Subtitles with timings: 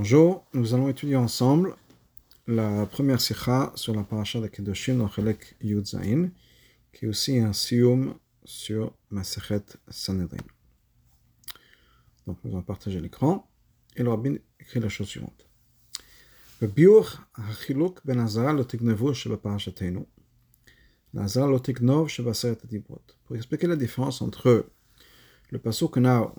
[0.00, 1.74] Bonjour, nous allons étudier ensemble
[2.46, 5.84] la première sikha sur la paracha de Kedoshim dans Chelek Yud
[6.92, 8.14] qui est aussi un sium
[8.44, 10.46] sur Masechet Sanhedrin.
[12.28, 13.50] Donc nous allons partager l'écran
[13.96, 15.48] et le rabbin écrit la chose suivante.
[16.60, 19.12] Le biur hachiluk ben azara lo tignevu
[19.42, 20.06] parashatenu,
[21.12, 23.02] la azara lo adibrot.
[23.24, 24.70] Pour expliquer la différence entre
[25.50, 26.32] le passage qu'on a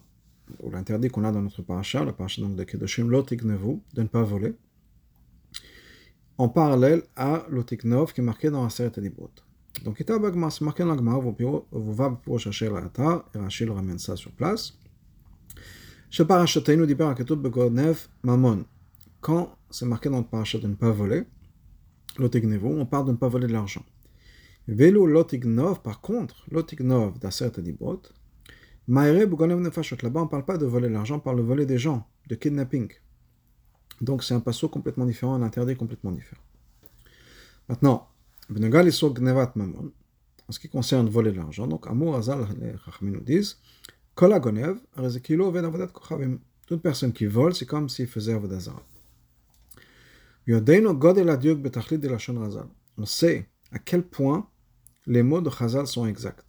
[0.62, 4.08] ou l'interdit qu'on a dans notre paracha, la paracha donc de Kedoshim, l'otiknevu, de ne
[4.08, 4.56] pas voler,
[6.38, 9.32] en parallèle à l'otiknov qui est marqué dans la série Tadibrot.
[9.84, 13.72] Donc, Ita Bagma, c'est marqué dans l'Agma, vous va pour chercher la Hata, et Rachel
[13.72, 14.74] ramène ça sur place.
[16.10, 18.66] Chez Parachatenu, dit par Ketub Begonev Mamon.
[19.22, 21.24] Quand c'est marqué dans le paracha de ne pas voler,
[22.18, 23.86] l'otiknevu, on parle de ne pas voler de l'argent.
[24.68, 28.02] Velo l'otignov, par contre, l'otignov d'Aser Tadibrot,
[28.90, 32.34] Là-bas, on ne parle pas de voler l'argent, on parle de voler des gens, de
[32.36, 32.92] kidnapping.
[34.02, 36.42] Donc c'est un passo complètement différent, un interdit complètement différent.
[37.68, 38.10] Maintenant,
[38.50, 38.56] en
[40.52, 43.60] ce qui concerne voler l'argent, donc Amour Azal, les Chachamim nous disent,
[46.68, 48.84] toute personne qui vole, c'est comme s'il faisait Avodazara.
[50.48, 50.66] On
[53.06, 54.50] sait à quel point
[55.06, 56.49] les mots de Chazal sont exacts.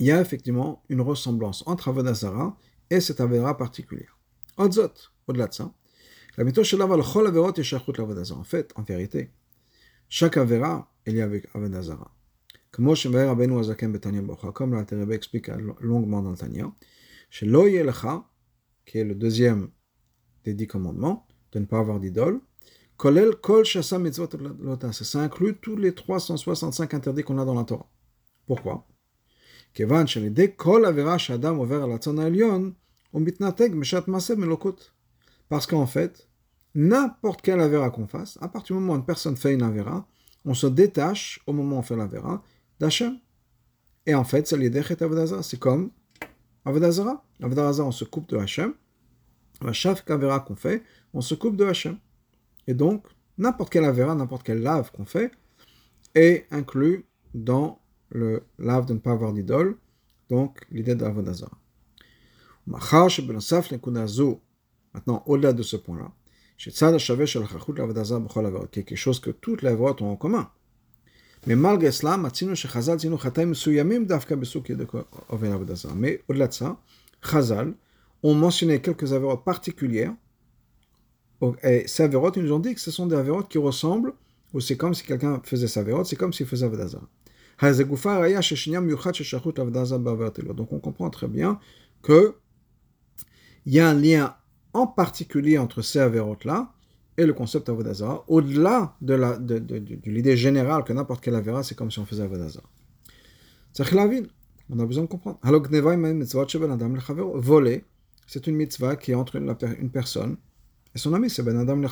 [0.00, 2.56] il y a effectivement une ressemblance entre Avodazara
[2.88, 4.18] et cette Avera particulière.
[4.56, 5.72] Au-delà de ça,
[6.36, 6.44] la.
[8.32, 9.30] En fait, en vérité,
[10.08, 12.14] chaque Avera est liée avec Avodazara.
[12.72, 12.94] Comme
[14.54, 15.48] comme la Terebe explique
[15.80, 16.72] longuement dans le Tanya,
[17.28, 18.24] chez Lo Yelecha,
[18.86, 19.70] qui est le deuxième
[20.44, 22.40] des dix commandements, de ne pas avoir d'idole,
[22.96, 24.28] Kolel Kol Shasa Mitzvot.
[24.92, 27.90] Ça inclut tous les 365 interdits qu'on a dans la Torah.
[28.46, 28.86] Pourquoi?
[35.48, 36.28] Parce qu'en fait,
[36.74, 40.06] n'importe quelle avéra qu'on fasse, à partir du moment où une personne fait une avéra,
[40.44, 42.42] on se détache au moment où on fait l'avéra
[42.78, 43.18] d'Hachem.
[44.06, 44.82] Et en fait, c'est l'idée
[45.42, 45.90] C'est comme
[46.64, 47.24] Avodazara.
[47.42, 48.74] Avodazara, on se coupe de Hachem.
[49.66, 50.82] À chaque avéra qu'on fait,
[51.12, 51.98] on se coupe de Hachem.
[52.66, 55.32] Et donc, n'importe quelle avéra, n'importe quelle lave qu'on fait,
[56.14, 57.80] est inclus dans
[58.10, 59.76] le lave de ne pas avoir d'idole,
[60.28, 61.58] donc l'idée d'Avodazara.
[62.66, 63.06] Maintenant,
[65.26, 66.10] au-delà de ce point-là,
[68.70, 70.50] quelque chose que toutes les voix ont en commun.
[71.46, 72.28] Mais malgré cela, mais
[76.28, 76.78] au-delà de ça,
[77.22, 77.74] Chazal
[78.22, 80.14] ont mentionné quelques avérotes particulières.
[81.62, 84.12] Et ces avérotes, ils nous ont dit que ce sont des avérotes qui ressemblent,
[84.52, 87.08] ou c'est comme si quelqu'un faisait sa avérote, c'est comme s'il faisait Avodazara.
[90.54, 91.58] Donc on comprend très bien
[92.02, 92.34] que
[93.66, 94.36] il y a un lien
[94.72, 96.72] en particulier entre ces avérotes-là
[97.18, 99.14] et le concept Avodazara, au-delà de,
[100.06, 102.64] l'idée générale que n'importe quelle avéra, c'est comme si on faisait Avodazara.
[104.70, 105.38] On a besoin de comprendre.
[107.34, 107.84] Voler,
[108.26, 110.38] c'est une mitzvah qui entre une, une personne
[110.94, 111.88] et son ami, c'est Ben Adam le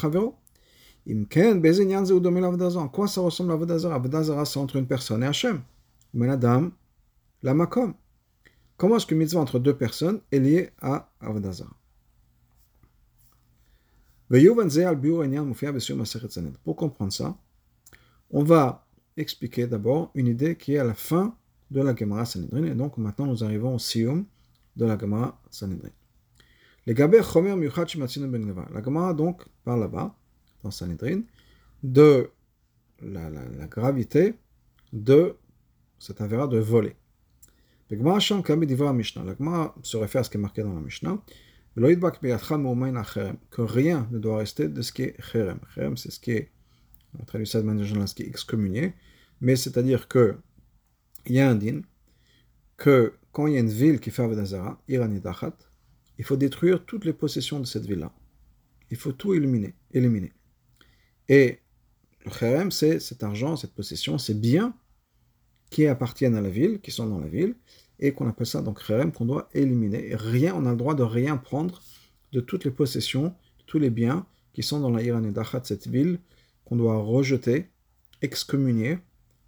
[1.09, 2.77] Chavero.
[2.77, 5.63] En quoi ça ressemble à Avodazara Avodazara, c'est entre une personne et Hachem.
[6.13, 6.71] Menadam,
[7.43, 7.95] la Makom.
[8.77, 11.71] Comment est-ce qu'une mitzvah entre deux personnes est liée à Avodazara
[16.65, 17.37] Pour comprendre ça,
[18.31, 18.87] on va
[19.17, 21.35] expliquer d'abord une idée qui est à la fin
[21.71, 22.65] de la Gemara Sanhedrin.
[22.65, 24.25] Et donc maintenant nous arrivons au sium
[24.77, 25.91] de la Gemara Sanhedrin.
[26.87, 30.15] Gaber Chomer Ben La Gemara donc parle là-bas
[30.63, 31.23] dans Sanhedrin,
[31.83, 32.31] de
[33.01, 33.31] la,
[33.67, 34.35] gravité
[34.93, 35.37] de
[35.99, 36.97] cet avéra de voler.
[37.91, 41.19] La Gemara se réfère à ce qui est marqué dans la Mishnah.
[41.75, 45.61] Que rien ne doit rester de ce qui est cherem.
[45.75, 46.51] Cherem, c'est ce qui est,
[47.19, 48.95] on traduit ça de manière générale, ce qui est excommunié.
[49.41, 50.37] Mais c'est-à-dire que
[51.27, 51.83] il y a un din
[52.77, 55.57] que quand il y a une ville qui fait Avedazara, Iranidachat,
[56.19, 58.13] il faut détruire toutes les possessions de cette ville-là.
[58.91, 59.75] Il faut tout éliminer.
[59.93, 60.33] éliminer.
[61.29, 61.61] Et
[62.25, 64.75] le kherem, c'est cet argent, cette possession, ces biens
[65.71, 67.55] qui appartiennent à la ville, qui sont dans la ville,
[68.01, 70.11] et qu'on appelle ça donc kherem, qu'on doit éliminer.
[70.11, 71.83] Et rien, on a le droit de rien prendre
[72.33, 76.19] de toutes les possessions, de tous les biens qui sont dans la Iranidachat, cette ville
[76.65, 77.69] qu'on doit rejeter,
[78.23, 78.99] excommunier,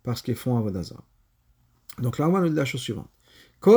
[0.03, 1.05] parce qu'ils font Avodazara.
[1.99, 3.11] Donc là, on nous dit la chose suivante.
[3.61, 3.71] Tout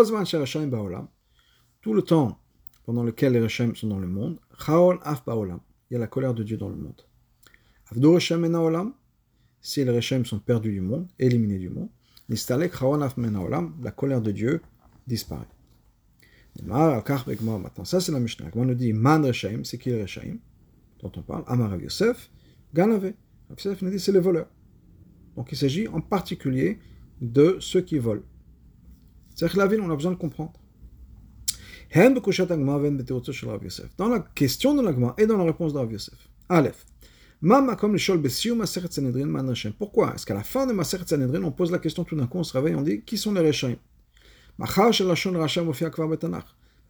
[1.94, 2.40] le temps
[2.86, 6.44] pendant lequel les Rechem sont dans le monde, Af il y a la colère de
[6.44, 7.02] Dieu dans le monde.
[9.62, 11.90] Si les Rechem sont perdus du monde, éliminés du monde,
[12.30, 14.62] la colère de Dieu
[15.07, 15.48] disparaît.
[17.84, 18.50] Ça c'est la Mishnah.
[18.56, 20.40] On nous dit Man Rechem, c'est qui les Rechem
[21.01, 21.44] dont on parle?
[21.48, 22.30] Amar Yosef,
[22.74, 23.13] Ganave.
[23.50, 24.50] Yosef nous dit c'est les voleurs.
[25.36, 26.80] Donc il s'agit en particulier
[27.22, 28.24] de ceux qui volent.
[29.34, 30.54] C'est-à-dire que la ville, on a besoin de comprendre.
[33.98, 36.30] Dans la question de l'agma et dans la réponse de Rav Yosef.
[36.50, 36.86] Aleph.
[39.78, 40.13] Pourquoi?
[40.16, 42.44] Est-ce qu'à la fin de Maseret Sanhedrin, on pose la question tout d'un coup, on
[42.44, 43.75] se réveille, on dit qui sont les Rechaim?
[44.57, 44.74] Parce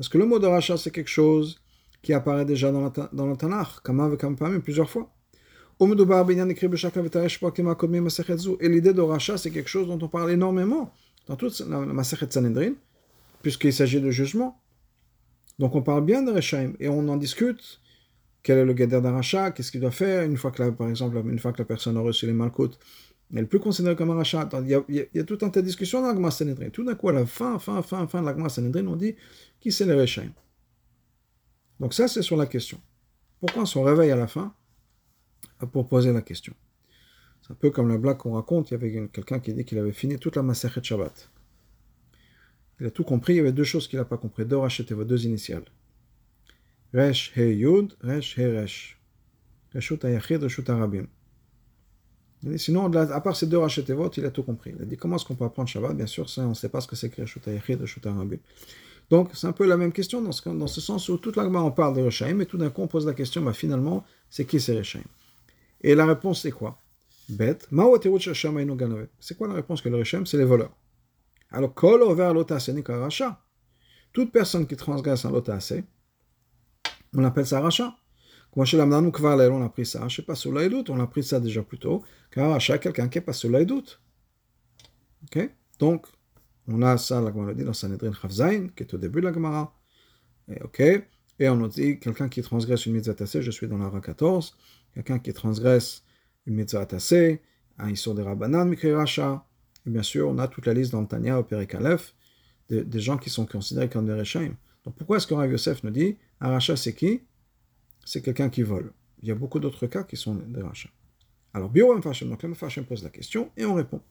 [0.09, 1.59] que le mot de Racha, c'est quelque chose
[2.03, 3.81] qui apparaît déjà dans, la, dans le Tanakh,
[4.63, 5.11] plusieurs fois.
[5.79, 5.85] Et
[8.69, 10.93] l'idée de Racha, c'est quelque chose dont on parle énormément
[11.25, 12.73] dans toute la Maseret Sanhedrin,
[13.41, 14.61] puisqu'il s'agit de jugement.
[15.57, 17.79] Donc on parle bien de Rechaim et on en discute.
[18.43, 20.71] Quel est le guédère d'un rachat Qu'est-ce qu'il doit faire une fois que, la,
[21.65, 22.77] personne a reçu les malcoutes
[23.33, 24.49] Elle plus considérée comme un rachat.
[24.61, 26.69] Il y, a, y a tout un tas de discussions dans l'Agma Sanhedrin.
[26.69, 29.15] Tout d'un coup, à la fin, fin, fin, fin de l'Agma Sanhedrin, on dit
[29.61, 30.33] qui c'est les Rechaim?
[31.79, 32.79] Donc ça, c'est sur la question.
[33.39, 34.53] Pourquoi on se réveille à la fin
[35.71, 36.53] pour poser la question?
[37.41, 38.71] C'est un peu comme la blague qu'on raconte.
[38.71, 41.29] Il y avait quelqu'un qui dit qu'il avait fini toute la Masachet Shabbat.
[42.79, 44.45] Il a tout compris, il y avait deux choses qu'il n'a pas compris.
[44.45, 45.65] Deux racheter vos deux initiales.
[46.93, 48.97] Resh He Yud, Resh He Resh.
[49.73, 51.07] Reshut Ayachid, Reshut Arabim.
[52.57, 54.73] Sinon, à part ces deux rachetevot, il a tout compris.
[54.75, 55.95] Il a dit comment est-ce qu'on peut apprendre Shabbat?
[55.95, 58.37] Bien sûr, on ne sait pas ce que c'est que Reshut Ayachid, Reshut Arabim.
[59.09, 61.95] Donc, c'est un peu la même question dans ce, sens où toute l'agma on parle
[61.95, 64.77] de Rechaim, et tout d'un coup on pose la question, bah, finalement, c'est qui ces
[64.77, 65.03] Rechaim
[65.81, 66.79] Et la réponse c'est quoi?
[67.29, 67.69] Bête.
[69.19, 70.75] C'est quoi la réponse que le Rechaim C'est les voleurs.
[71.51, 72.33] Alors, kol over
[72.87, 73.39] racha.
[74.11, 75.73] Toute personne qui transgresse un lotase,
[77.15, 77.95] on appelle ça racha.
[78.53, 80.07] Comme on a pris ça.
[80.07, 82.03] Je sais pas sur l'aïdout, on a pris ça déjà plus tôt.
[82.29, 83.99] Car racha, quelqu'un qui est pas sur l'aïdout.
[85.23, 85.49] Ok?
[85.79, 86.05] Donc,
[86.67, 89.33] on a ça, la Gemara dit dans Sanhedrin Chavzain, qui est au début de la
[89.33, 89.73] Gemara.
[90.47, 90.79] Et, ok
[91.39, 94.55] Et on nous dit, quelqu'un qui transgresse une mitzvah tassée, je suis dans la 14.
[94.93, 96.03] Quelqu'un qui transgresse
[96.45, 97.41] une mitzvah tassée,
[97.79, 99.45] un issur de Rabbanan, mikri racha.
[99.87, 102.13] Et bien sûr, on a toute la liste dans le Tanya, au Perikalef,
[102.69, 104.55] des, des gens qui sont considérés comme des Rechaim.
[104.85, 107.21] Donc pourquoi est-ce que Rav Yosef nous dit un rachat c'est qui?
[108.05, 108.91] C'est quelqu'un qui vole.
[109.21, 110.89] Il y a beaucoup d'autres cas qui sont des rachats.
[111.53, 114.01] Alors, Biorem Fashem, donc le Fashem pose la question et on répond.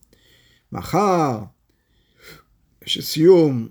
[0.71, 1.53] Machar,
[2.85, 3.71] Shesium,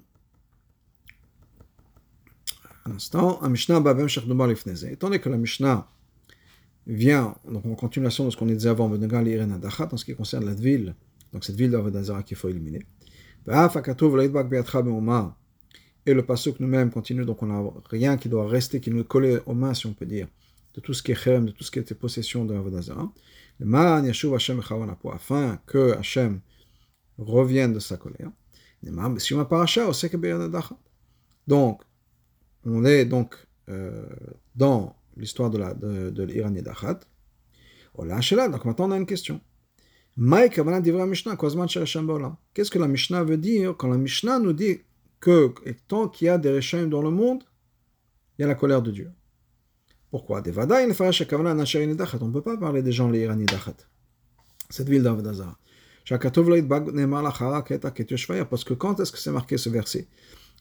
[2.86, 4.86] un instant, Mishnah Babem Shechdubar Lifneze.
[4.86, 5.88] Étant donné que la Mishnah
[6.86, 10.16] vient, donc en continuation de ce qu'on disait avant, Benegal Irena Dachat, en ce qui
[10.16, 10.96] concerne la ville
[11.32, 12.86] donc cette ville d'Avodazara qu'il faut éliminer.
[16.06, 19.42] Et le pasuk nous-mêmes continue, donc on n'a rien qui doit rester, qui nous colle
[19.46, 20.28] aux mains, si on peut dire,
[20.74, 23.12] de tout ce qui est chem, de tout ce qui était possession de Avodazara.
[25.14, 26.42] Afin que Hachem
[27.18, 28.32] revienne de sa colère.
[31.48, 31.82] Donc,
[32.66, 33.36] on est donc
[33.70, 34.06] euh,
[34.56, 37.00] dans l'histoire de l'Iran de, de, de Dachat.
[37.98, 39.42] Donc maintenant on a une question.
[42.54, 44.82] Qu'est-ce que la Mishnah veut dire quand la Mishnah nous dit
[45.22, 45.54] que
[45.88, 47.44] tant qu'il y a des Réchaim dans le monde,
[48.38, 49.10] il y a la colère de Dieu
[50.10, 50.42] Pourquoi?
[50.42, 53.78] On ne peut pas parler des gens les Dachat.
[54.70, 55.58] Cette ville d'Avdazar.
[58.50, 60.08] Parce que quand est-ce que c'est marqué ce verset?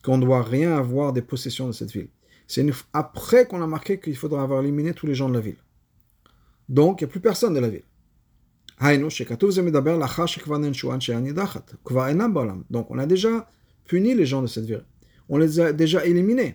[0.02, 2.10] Qu'on ne doit rien avoir des possessions de cette ville.
[2.46, 5.62] C'est après qu'on a marqué qu'il faudra avoir éliminé tous les gens de la ville.
[6.68, 7.84] Donc, il n'y a plus personne de la ville.
[12.70, 13.50] Donc on a déjà
[13.90, 14.84] puni les gens de cette ville.
[15.28, 16.52] On les a déjà éliminés.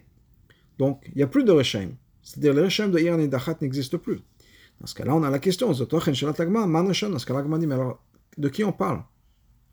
[0.79, 1.89] Donc il n'y a plus de Reshaim.
[2.23, 4.19] C'est-à-dire le Reshaim de Iran et Dachat n'existe plus.
[4.79, 5.67] Dans ce cas-là, on a la question.
[5.67, 8.01] Dans ce cas-là, dit, mais alors,
[8.37, 9.01] de qui on parle?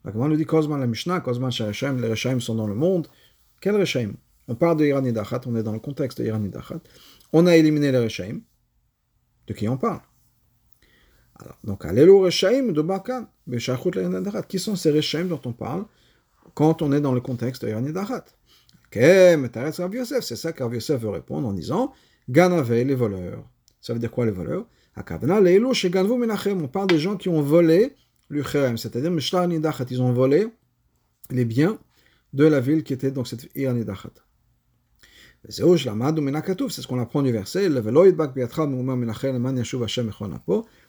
[0.03, 3.07] L'Agma nous dit Kozman la Mishnah, Kozman Reshaim, les Reshaim sont dans le monde.
[3.61, 4.11] Quel Reshaim?
[4.49, 6.81] On parle de Iran et Dachat, on est dans le contexte de Iran et Dachat.
[7.31, 8.41] On a éliminé les Reshaim.
[9.47, 10.01] De qui on parle?
[11.35, 13.27] Alors, donc, Allélu Rechaim de Bakan,
[14.49, 15.85] qui sont ces Rechaim dont on parle?
[16.53, 18.25] Quand on est dans le contexte de Yanidarat
[18.91, 21.93] C'est ça Yosef veut répondre en disant
[22.29, 23.43] Ganave, les voleurs.
[23.81, 24.65] Ça veut dire quoi les voleurs?
[24.95, 27.95] On parle des gens qui ont volé
[28.29, 29.11] l'Ucherem, c'est-à-dire
[29.89, 30.47] ils ont volé
[31.31, 31.79] les biens
[32.33, 34.11] de la ville qui était donc cette Iranidachat.
[35.49, 37.69] C'est ce qu'on apprend du verset,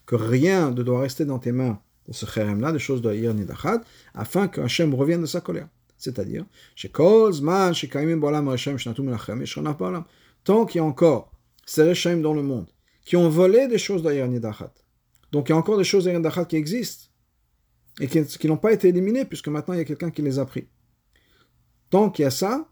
[0.06, 3.82] que rien ne doit rester dans tes mains de ce chérem-là, des choses de Nidachat,
[4.14, 5.68] afin que Hachem revienne de sa colère.
[5.96, 6.44] C'est-à-dire,
[10.44, 11.32] tant qu'il y a encore
[11.64, 12.66] ces Rechaim dans le monde,
[13.04, 14.75] qui ont volé des choses d'Ir Nidachat,
[15.32, 17.06] donc il y a encore des choses d'Ir Nidachat qui existent,
[18.00, 20.44] et qui, n'ont pas été éliminées, puisque maintenant il y a quelqu'un qui les a
[20.44, 20.66] pris.
[21.90, 22.68] Tant qu'il y a ça,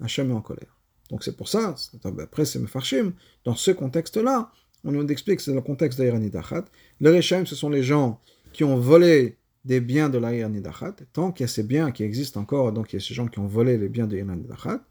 [0.00, 0.78] Hachem est en colère.
[1.10, 1.74] Donc c'est pour ça,
[2.20, 3.12] après c'est Mefarshim,
[3.44, 4.52] dans ce contexte-là,
[4.84, 6.64] on nous explique que c'est le contexte d'Aïr Nidachat.
[7.00, 8.20] Les Rechaim, ce sont les gens
[8.52, 10.96] qui ont volé des biens de l'Aïr Nidachat.
[11.12, 13.26] Tant qu'il y a ces biens qui existent encore, donc il y a ces gens
[13.26, 14.84] qui ont volé les biens de l'Aïr Nidachat,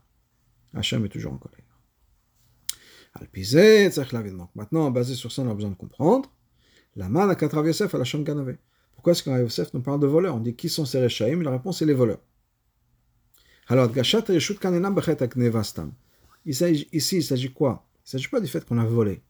[0.74, 1.60] Hachem est toujours en colère.
[3.20, 6.32] Donc maintenant, basé sur ça, on a besoin de comprendre.
[6.96, 7.36] La mal à
[7.66, 8.58] Yosef à la Ganave.
[8.94, 10.36] Pourquoi est-ce qu'en Yosef nous parle de voleurs?
[10.36, 12.22] On dit qui sont ces Rechaim La réponse est les voleurs.
[13.68, 15.94] Alors, Gashat Reshut Kanenam Bechet Aknevastam.
[16.46, 17.88] Ici, il s'agit quoi?
[17.98, 19.22] Il ne s'agit pas du fait qu'on a volé.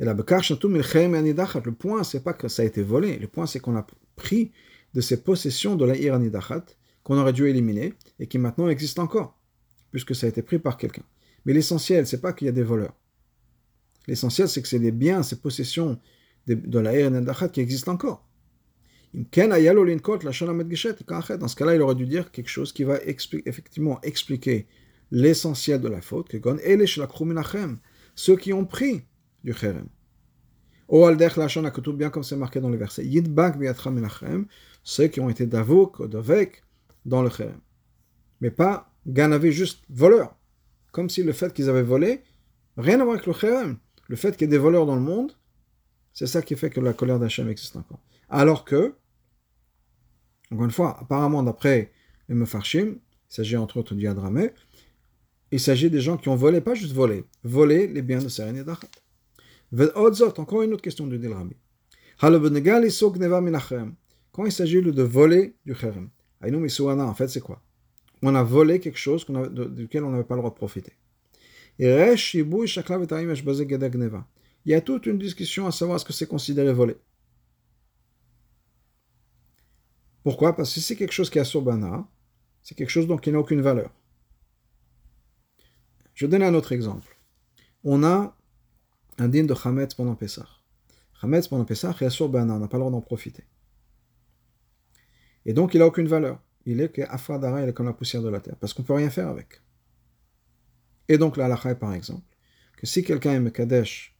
[0.00, 3.16] Et la le point, c'est pas que ça a été volé.
[3.18, 3.86] Le point, c'est qu'on a
[4.16, 4.50] pris
[4.94, 6.64] de ces possessions de la Iranidachat
[7.02, 9.38] qu'on aurait dû éliminer et qui maintenant existent encore,
[9.92, 11.04] puisque ça a été pris par quelqu'un.
[11.44, 12.96] Mais l'essentiel, c'est pas qu'il y a des voleurs.
[14.06, 15.98] L'essentiel, c'est que c'est des biens, ces possessions
[16.46, 18.26] de, la Iranidachat qui existent encore.
[19.14, 24.66] Dans ce cas-là, il aurait dû dire quelque chose qui va effectivement expliquer
[25.10, 27.78] l'essentiel de la faute, que
[28.16, 29.02] ceux qui ont pris
[29.44, 29.88] du cherem.
[30.88, 33.04] Ou al dech lachon akutub, bien comme c'est marqué dans le verset.
[33.04, 34.46] Yidbak biatra menachem,
[34.82, 36.62] ceux qui ont été d'avouk, d'avek,
[37.04, 37.60] dans le cherem.
[38.40, 40.36] Mais pas ganavé juste voleurs.
[40.92, 42.22] Comme si le fait qu'ils avaient volé,
[42.76, 43.78] rien à voir avec le cherem.
[44.08, 45.32] Le fait qu'il y ait des voleurs dans le monde,
[46.12, 48.00] c'est ça qui fait que la colère d'Hachem existe encore.
[48.28, 48.94] Alors que,
[50.50, 51.92] encore une fois, apparemment d'après
[52.28, 52.96] les Mefarshim,
[53.30, 54.52] il s'agit entre autres du Yadramé,
[55.50, 58.56] il s'agit des gens qui ont volé, pas juste volé, volé les biens de Seren
[58.56, 58.64] et.
[60.38, 61.56] Encore une autre question de Dilrami.
[62.20, 62.30] Quand
[64.44, 66.10] il s'agit de voler du cherem,
[66.42, 67.62] en fait, c'est quoi
[68.22, 70.92] On a volé quelque chose duquel on n'avait pas le droit de profiter.
[71.78, 71.86] Il
[74.66, 76.96] y a toute une discussion à savoir ce que c'est considéré volé.
[80.22, 82.06] Pourquoi Parce que si c'est quelque chose qui est Bana,
[82.62, 83.90] c'est quelque chose donc qui n'a aucune valeur.
[86.14, 87.18] Je donne un autre exemple.
[87.82, 88.36] On a
[89.18, 90.48] un din de Hametz pendant Pessah.
[91.22, 93.44] Hametz pendant Pessah est sur Bana, on n'a pas le droit d'en profiter.
[95.46, 96.40] Et donc il n'a aucune valeur.
[96.66, 98.86] Il est que Afradara, il est comme la poussière de la terre, parce qu'on ne
[98.86, 99.60] peut rien faire avec.
[101.08, 102.24] Et donc la halakha par exemple,
[102.76, 104.16] que si quelqu'un aime Kadesh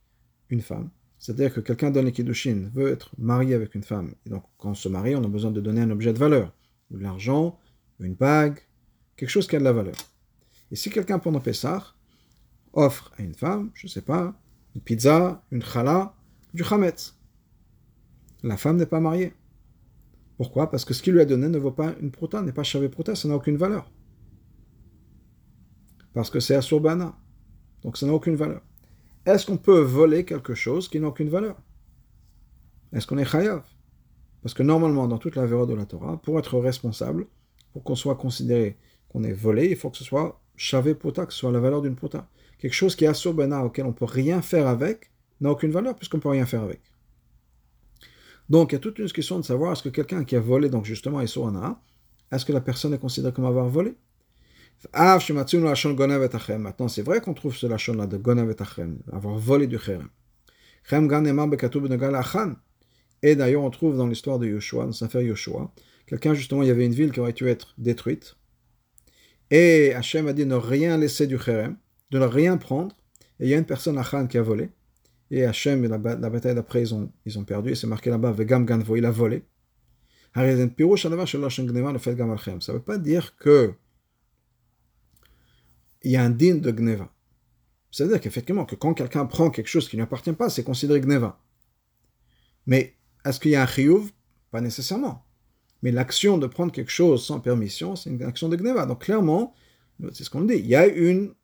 [0.50, 4.44] une femme, c'est-à-dire que quelqu'un donne les veut être marié avec une femme, et donc
[4.58, 6.54] quand on se marie, on a besoin de donner un objet de valeur,
[6.90, 7.58] de l'argent,
[8.00, 8.58] une bague,
[9.16, 9.96] quelque chose qui a de la valeur.
[10.70, 11.94] Et si quelqu'un pendant Pessah
[12.72, 14.34] offre à une femme, je ne sais pas,
[14.74, 16.14] une pizza, une chala,
[16.52, 17.16] du chametz,
[18.42, 19.32] la femme n'est pas mariée.
[20.36, 20.70] Pourquoi?
[20.70, 22.88] Parce que ce qu'il lui a donné ne vaut pas une prota, n'est pas chavé
[22.88, 23.90] prota, ça n'a aucune valeur.
[26.12, 27.16] Parce que c'est asurbana.
[27.82, 28.62] Donc ça n'a aucune valeur.
[29.26, 31.56] Est-ce qu'on peut voler quelque chose qui n'a aucune valeur?
[32.92, 33.62] Est-ce qu'on est chayav
[34.42, 37.26] Parce que normalement, dans toute la verra de la Torah, pour être responsable,
[37.72, 38.76] pour qu'on soit considéré
[39.08, 41.82] qu'on est volé, il faut que ce soit chavé prota, que ce soit la valeur
[41.82, 42.28] d'une prota.
[42.64, 45.11] Quelque chose qui est assur auquel on ne peut rien faire avec,
[45.42, 46.80] n'a aucune valeur puisqu'on ne peut rien faire avec.
[48.49, 50.71] Donc, il y a toute une question de savoir est-ce que quelqu'un qui a volé,
[50.71, 53.97] donc justement, est-ce que la personne est considérée comme avoir volé?
[54.94, 58.54] Maintenant, c'est vrai qu'on trouve ce lachon-là de gonav et
[59.12, 60.09] avoir volé du cherem.
[63.23, 65.71] Et d'ailleurs, on trouve dans l'histoire de Yoshua, dans l'affaire Yoshua,
[66.06, 68.37] quelqu'un, justement, il y avait une ville qui aurait dû être détruite.
[69.50, 71.76] Et Hachem a dit ne rien laisser du cherem
[72.14, 72.94] de ne rien prendre.
[73.40, 74.71] Et il y a une personne, Achan, qui a volé.
[75.33, 77.73] Et Hachem, la, la bataille d'après, ils ont, ils ont perdu.
[77.73, 79.42] Et c'est marqué là-bas, Vegam Ganvo, il a volé.
[80.33, 80.54] Ça ne
[82.73, 83.75] veut pas dire que
[86.02, 87.11] il y a un din de Gneva.
[87.90, 91.00] C'est-à-dire qu'effectivement, que quand quelqu'un prend quelque chose qui ne lui appartient pas, c'est considéré
[91.00, 91.40] Gneva.
[92.66, 92.94] Mais
[93.25, 94.11] est-ce qu'il y a un chiyuv?
[94.50, 95.25] Pas nécessairement.
[95.83, 98.87] Mais l'action de prendre quelque chose sans permission, c'est une action de Gneva.
[98.87, 99.54] Donc clairement,
[100.12, 100.54] c'est ce qu'on dit.
[100.54, 101.35] Il y a une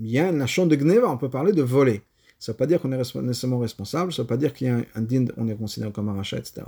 [0.00, 2.02] il y a un chambre de Gneva, on peut parler de voler.
[2.38, 4.66] Ça ne veut pas dire qu'on est nécessairement responsable, ça ne veut pas dire qu'il
[4.66, 6.62] y a un, din, on est considéré comme un rachat, etc.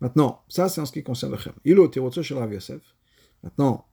[0.00, 1.52] Maintenant, ça c'est en ce qui concerne le chem.
[1.64, 2.80] Il est chez Rav Yosef.
[3.42, 3.86] Maintenant,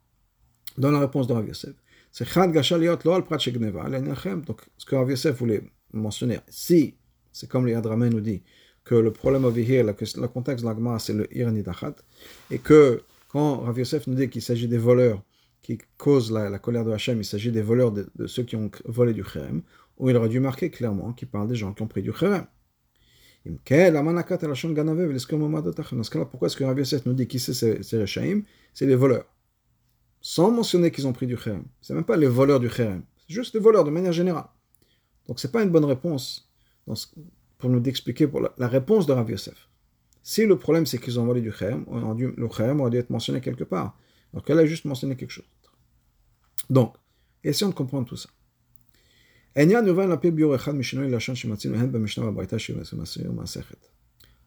[0.78, 1.74] dans la réponse de Rav Yosef,
[2.12, 3.90] c'est Chad Gashaliot lo al Gneva,
[4.46, 6.96] donc ce que Rav Yosef voulait mentionner, si,
[7.32, 8.42] c'est comme le Yadramé nous dit,
[8.84, 11.96] que le problème over here, le, contexte de l'agma, c'est le Iranidachat,
[12.52, 15.22] et que quand Rav Yosef nous dit qu'il s'agit des voleurs
[15.64, 19.14] qui cause la, colère de Hachem, il s'agit des voleurs de, ceux qui ont volé
[19.14, 19.64] du Kherem,
[19.98, 22.46] ou il aurait dû marquer clairement qu'il parle des gens qui ont pris du Kherem.
[23.46, 23.64] Dans ce
[26.10, 28.42] cas-là, pourquoi est-ce que Rabbi Yosef nous dit qui c'est ces Rechaim
[28.74, 29.26] C'est les voleurs.
[30.22, 31.64] Sans mentionner qu'ils ont pris du Kherem.
[31.82, 33.04] C'est même pas les voleurs du Kherem.
[33.18, 34.48] C'est juste les voleurs de manière générale.
[35.28, 36.50] Donc c'est pas une bonne réponse
[37.58, 39.70] pour nous expliquer pour la, réponse de Rabbi Yosef.
[40.22, 41.86] Si le problème c'est qu'ils ont volé du Kherem,
[42.18, 43.98] le Kherem aurait dû être mentionné quelque part.
[44.34, 45.78] Donc elle a juste mentionné quelque chose d'autre.
[46.70, 46.96] Donc,
[47.44, 48.30] essayons de comprendre tout ça.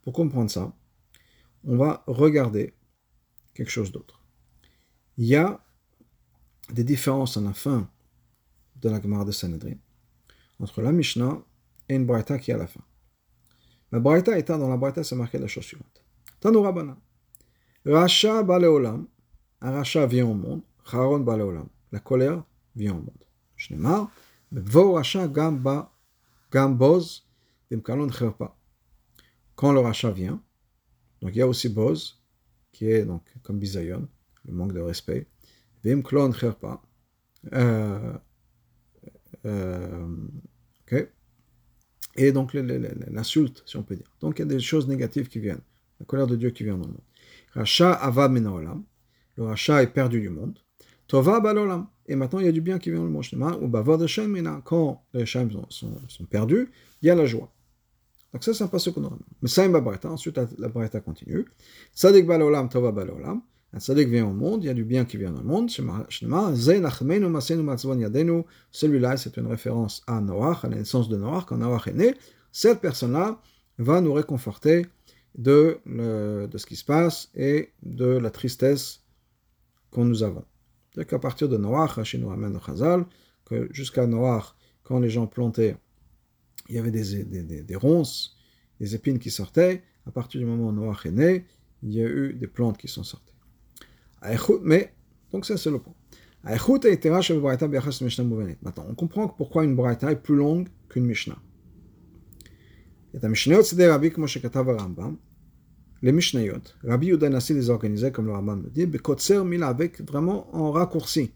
[0.03, 0.77] Pour comprendre ça,
[1.65, 2.75] on va regarder
[3.55, 4.21] quelque chose d'autre.
[5.17, 5.65] Il y a
[6.73, 7.89] des différences à la fin
[8.77, 9.77] de la Gemara de Sanhedrin
[10.59, 11.39] entre la Mishnah
[11.89, 12.83] et une Braïta qui est à la fin.
[13.93, 16.05] La Braïta étant dans la Braïta, c'est marqué la chose suivante.
[16.41, 16.97] Tanoura Bana.
[17.85, 19.07] Racha Baleolam,
[19.61, 22.45] un Racha vient au monde, Charon Baleolam, la colère
[22.75, 23.25] vient au monde.
[23.57, 24.11] Shnemar,
[24.53, 25.93] Vo Racha Gamba,
[26.53, 27.27] Gamboz,
[27.71, 28.57] Kherpa.
[29.55, 30.43] Quand le Racha vient,
[31.21, 32.21] donc il y a aussi Boz,
[32.73, 34.07] qui est donc comme Bizayon,
[34.45, 35.27] le manque de respect.
[35.83, 36.83] Vim Klon Kherpa.
[40.83, 41.09] Ok
[42.19, 44.11] et donc l'insulte, si on peut dire.
[44.21, 45.61] Donc il y a des choses négatives qui viennent.
[46.01, 47.05] La colère de Dieu qui vient dans le monde.
[47.53, 48.85] Racha ava minaolam.
[49.37, 50.59] Le racha est perdu du monde.
[51.07, 51.87] Tova balolam.
[52.07, 53.25] Et maintenant il y a du bien qui vient dans le monde.
[53.63, 54.07] Ou bavod
[54.65, 55.67] Quand les Hashem sont,
[56.09, 56.71] sont, perdus,
[57.03, 57.53] il y a la joie.
[58.33, 59.17] Donc ça, c'est un passage qu'on aura.
[59.41, 59.75] Mais ça, il
[60.05, 61.47] Ensuite, la Braïta continue.
[61.95, 63.41] Sadik balolam, tova balolam.
[63.73, 65.71] Un sadiq vient au monde, il y a du bien qui vient dans le monde.
[65.71, 66.07] Celui-là,
[69.17, 71.47] c'est une référence à Noach, à la naissance de Noach.
[71.47, 72.15] Quand Noach est né,
[72.53, 73.41] cette personne-là
[73.79, 74.87] va nous réconforter
[75.37, 79.03] de, de ce qui se passe et de la tristesse
[80.03, 80.45] que nous avons.
[80.91, 82.31] C'est-à-dire qu'à partir de Noach, chez nous
[83.45, 85.77] que jusqu'à Noach, quand les gens plantaient,
[86.69, 88.37] il y avait des, des, des, des, ronces,
[88.81, 89.83] des épines qui sortaient.
[90.07, 91.47] À partir du moment où Noach est né,
[91.83, 93.35] il y a eu des plantes qui sont sorties.
[94.63, 94.93] Mais,
[95.33, 95.95] donc ça c'est le point.
[98.63, 101.39] Maintenant, on comprend pourquoi une braïta est plus longue qu'une Mishnah.
[106.03, 107.71] Les Mishnayot, Rabbi Yudan Nassi les
[108.13, 111.33] comme le Rambam le dit, Bekotser Mila avec vraiment en raccourci.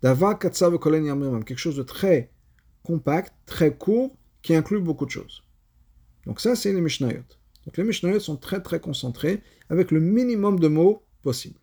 [0.00, 2.30] Dava Katsav Kolen Yamrimam, quelque chose de très
[2.84, 5.42] compact, très court, qui inclut beaucoup de choses.
[6.24, 7.24] Donc ça, c'est les Mishnayot.
[7.64, 11.58] Donc les Mishnayot sont très très concentrés avec le minimum de mots possible.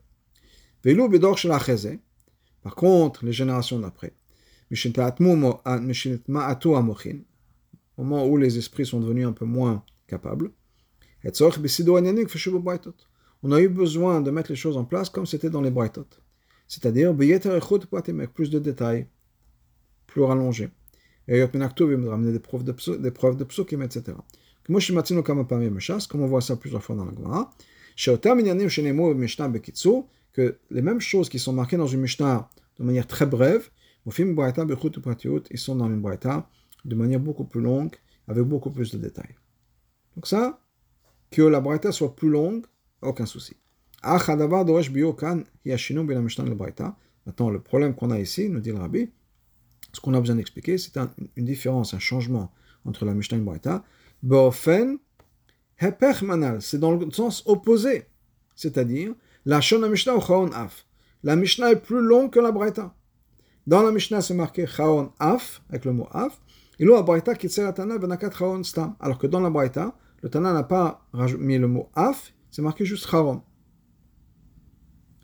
[2.61, 4.13] Par contre, les générations d'après,
[7.95, 10.51] au moment où les esprits sont devenus un peu moins capables,
[13.43, 16.07] on a eu besoin de mettre les choses en place comme c'était dans les Braitot.
[16.67, 19.07] C'est-à-dire, avec plus de détails,
[20.07, 20.69] plus rallongés.
[21.27, 24.17] Et ramener des preuves de, des preuves de psukim, etc.
[24.65, 27.53] Comme on voit ça plusieurs fois dans la Gemara,
[30.33, 33.69] que les mêmes choses qui sont marquées dans une Mishnah de manière très brève,
[34.05, 36.49] ils sont dans une Braïta
[36.85, 37.95] de manière beaucoup plus longue,
[38.27, 39.35] avec beaucoup plus de détails.
[40.15, 40.59] Donc ça,
[41.33, 42.65] que la Braïta soit plus longue,
[43.01, 43.57] aucun souci.
[47.25, 49.09] Maintenant, le problème qu'on a ici, nous dit le Rabbi,
[49.91, 50.95] ce qu'on a besoin d'expliquer, c'est
[51.35, 52.51] une différence, un changement
[52.85, 53.83] entre la Mishnah et la Braïta.
[56.59, 58.05] C'est dans le sens opposé.
[58.55, 59.15] C'est-à-dire,
[59.45, 60.85] la Shona Mishnah ou Chaon Af.
[61.23, 62.93] La Mishnah est plus longue que la Braïta.
[63.65, 66.39] Dans la Mishnah, c'est marqué Chaon Af, avec le mot Af.
[66.77, 68.95] Et la Braïta, Kitser Tana, Benakat Chaon Stam.
[68.99, 71.05] Alors que dans la Braïta, le Tana n'a pas
[71.37, 73.41] mis le mot Af, c'est marqué juste Chaon.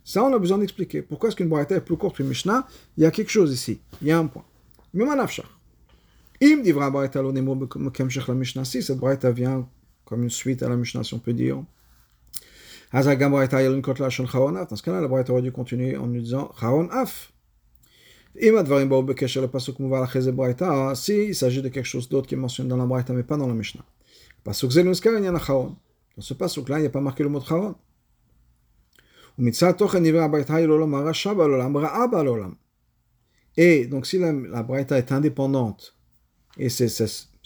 [0.03, 1.01] Ça, on a besoin d'expliquer.
[1.01, 2.67] Pourquoi est-ce qu'une Braïta est plus courte qu'une Mishnah?
[2.97, 3.79] Il y a quelque chose ici.
[4.01, 4.43] Il y a un point.
[4.93, 5.05] Mais.
[6.41, 8.65] Im divra Braïta la Mishnah.
[8.65, 9.69] Si cette Braïta vient
[10.03, 11.63] comme une suite à la Mishnah, si on peut dire.
[12.91, 13.15] Dans ce
[14.83, 17.31] cas-là, la Braïta aurait dû continuer en nous disant Chaon Af.
[20.95, 23.47] S'il s'agit de quelque chose d'autre qui est mentionné dans la Braïta, mais pas dans
[23.47, 23.85] la Mishnah.
[24.49, 27.75] Dans ce pasuk-là, il n'y a pas marqué le mot Chaon.
[33.57, 35.95] Et donc, si la, la Braïta est indépendante,
[36.57, 36.87] et c'est,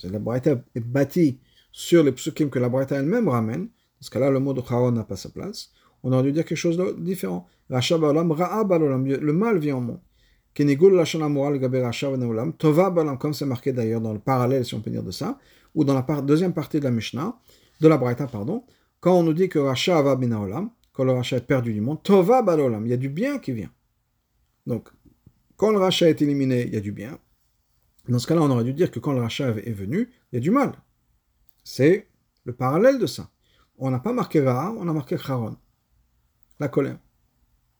[0.03, 1.39] la Braïta est bâtie
[1.71, 4.91] sur les psukim que la Braïta elle-même ramène, parce que là, le mot de Charon
[4.91, 5.71] n'a pas sa place.
[6.03, 7.47] On aurait dû dire quelque chose de différent.
[7.69, 10.01] Le mal vient au monde.
[13.17, 15.39] Comme c'est marqué d'ailleurs dans le parallèle, si on peut dire de ça,
[15.75, 17.37] ou dans la deuxième partie de la Mishnah,
[17.81, 18.63] de la Braïta, pardon,
[18.99, 22.01] quand on nous dit que Racha va binaolam, quand le Racha est perdu du monde,
[22.03, 23.71] Tova balolam, il y a du bien qui vient.
[24.65, 24.89] Donc,
[25.57, 27.19] quand le rachat est éliminé, il y a du bien.
[28.09, 30.37] Dans ce cas-là, on aurait dû dire que quand le rachat est venu, il y
[30.37, 30.73] a du mal.
[31.63, 32.09] C'est
[32.43, 33.29] le parallèle de ça.
[33.77, 35.55] On n'a pas marqué Ra, on a marqué Charon.
[36.59, 36.99] La colère.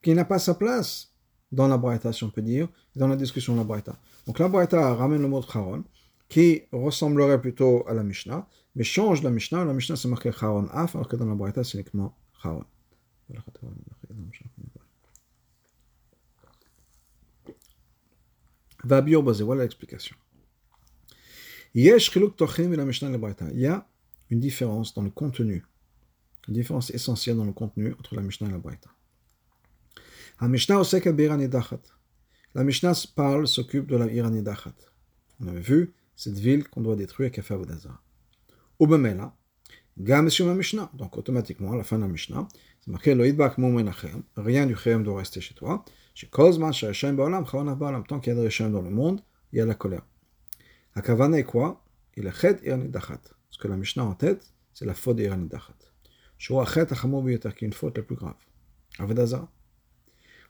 [0.02, 1.14] Qui n'a pas sa place
[1.52, 3.96] dans la Braïta, si on peut dire, dans la discussion de la Braïta.
[4.26, 5.84] Donc la Braïta ramène le mot de Charon,
[6.34, 9.66] qui ressemblerait plutôt à la Mishnah, mais change la Mishnah.
[9.66, 12.66] La Mishnah, c'est marqué Charon Af, alors que dans la Braïta, c'est uniquement Charon.
[19.44, 20.16] voilà l'explication.
[21.76, 21.98] Il y a
[24.32, 25.64] une différence dans le contenu,
[26.48, 28.90] une différence essentielle dans le contenu entre la Mishnah et la Braïta.
[30.42, 30.48] La
[32.64, 34.74] Mishnah parle, s'occupe de la Iranidachat.
[35.40, 38.00] On avait vu cette ville qu'on doit détruire, Kafa Vodazara.
[38.80, 39.36] Ubemela,
[39.98, 40.90] Gam Mishnah.
[40.94, 42.48] Donc automatiquement, à la fin de la Mishnah,
[42.82, 45.86] c'est marqué Loïdbak Moumenachem, rien du Chem doit rester chez toi.
[46.14, 48.90] Chez Kozman, chez Hashem Baolam, Chavanah Baolam, tant qu'il y a de Hashem dans le
[48.90, 49.22] monde,
[49.52, 50.06] il y a la colère.
[50.96, 51.84] La Kavana est quoi?
[52.16, 53.22] Il est Chet Iranidachat.
[53.50, 55.74] Ce que la Mishnah en tête, c'est la faute d'Iranidachat.
[56.38, 58.36] Shua Chet Achamou qui est une faute la plus grave.
[59.00, 59.50] Avedazara.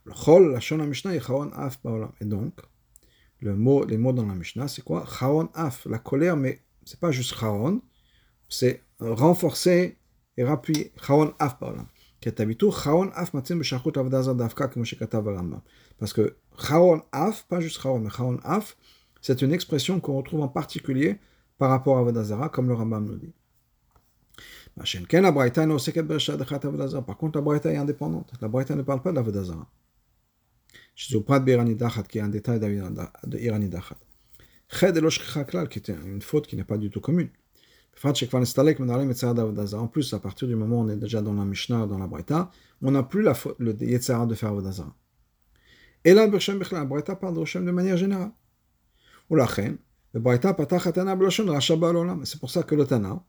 [0.05, 2.11] Le chol, la shon Mishnah, chaon af baolam.
[2.19, 2.59] Et donc,
[3.43, 5.05] le mot, les mots dans la Mishnah, c'est quoi?
[5.05, 7.81] Chaon af, la colère, mais c'est pas juste chaon,
[8.49, 9.97] c'est renforcer
[10.37, 10.91] et rappuyer.
[11.05, 11.85] Chaon af, par là.
[15.99, 16.35] Parce que
[17.11, 18.77] af, pas juste mais af,
[19.21, 21.19] c'est une expression qu'on retrouve en particulier
[21.57, 23.33] par rapport à comme le Rambam nous dit.
[24.75, 24.85] Par
[27.17, 28.31] contre, la Braïta est indépendante.
[28.41, 29.67] La Braïta ne parle pas de l'Avodazara.
[30.95, 32.59] Shizupat B'iranidachat, qui est un détail
[33.25, 33.97] d'Iranidachat.
[34.69, 37.29] Ched Elosh Klaal, qui était une faute qui n'est pas du tout commune.
[38.03, 42.07] En plus, à partir du moment où on est déjà dans la Mishnah, dans la
[42.07, 42.49] Breta,
[42.81, 44.95] on n'a plus la faute, le Yetzara de faire Avodazara.
[46.03, 48.31] Et là, le Berchem Bechla, Breta parle de Roshem de manière générale.
[49.29, 49.77] Ou la Chen,
[50.13, 52.25] le Breta patach Atana Bloshon Rachaba Alolam.
[52.25, 53.23] C'est pour ça que le Tana,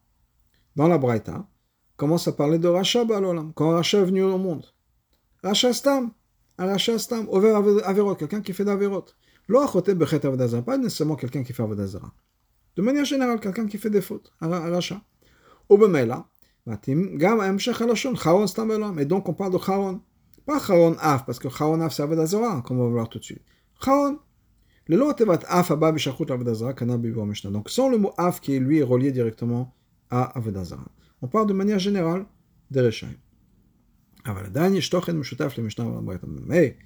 [0.74, 1.46] dans la Breta,
[1.96, 4.66] commence à parler de Rachaba Alolam, quand Racha est venu au monde.
[5.42, 6.10] Racha Stam,
[6.58, 7.52] un rachat stam, over
[7.84, 9.06] averot, quelqu'un qui fait d'averot.
[9.48, 12.12] Lo achoté bechet avodazara, pas nécessairement quelqu'un qui fait avodazara.
[12.76, 15.02] De manière générale, quelqu'un qui fait des fautes, un rachat.
[15.68, 16.26] Ou bemela,
[16.66, 18.98] matim, gam amshach alashon, charon stam belam.
[18.98, 20.00] Et donc on parle de charon.
[20.46, 23.24] Pas charon af, parce que charon af c'est avodazara, comme on va voir tout de
[23.24, 23.42] suite.
[23.84, 24.18] Charon.
[24.86, 27.50] Le lot tevat af abba bishachut avodazara, kana mishnah.
[27.50, 29.74] Donc sans le mot af qui est lui relié directement
[30.10, 30.84] à avodazara.
[31.20, 32.26] On parle de manière générale
[32.70, 33.14] des rechaim.
[36.46, 36.76] Mais,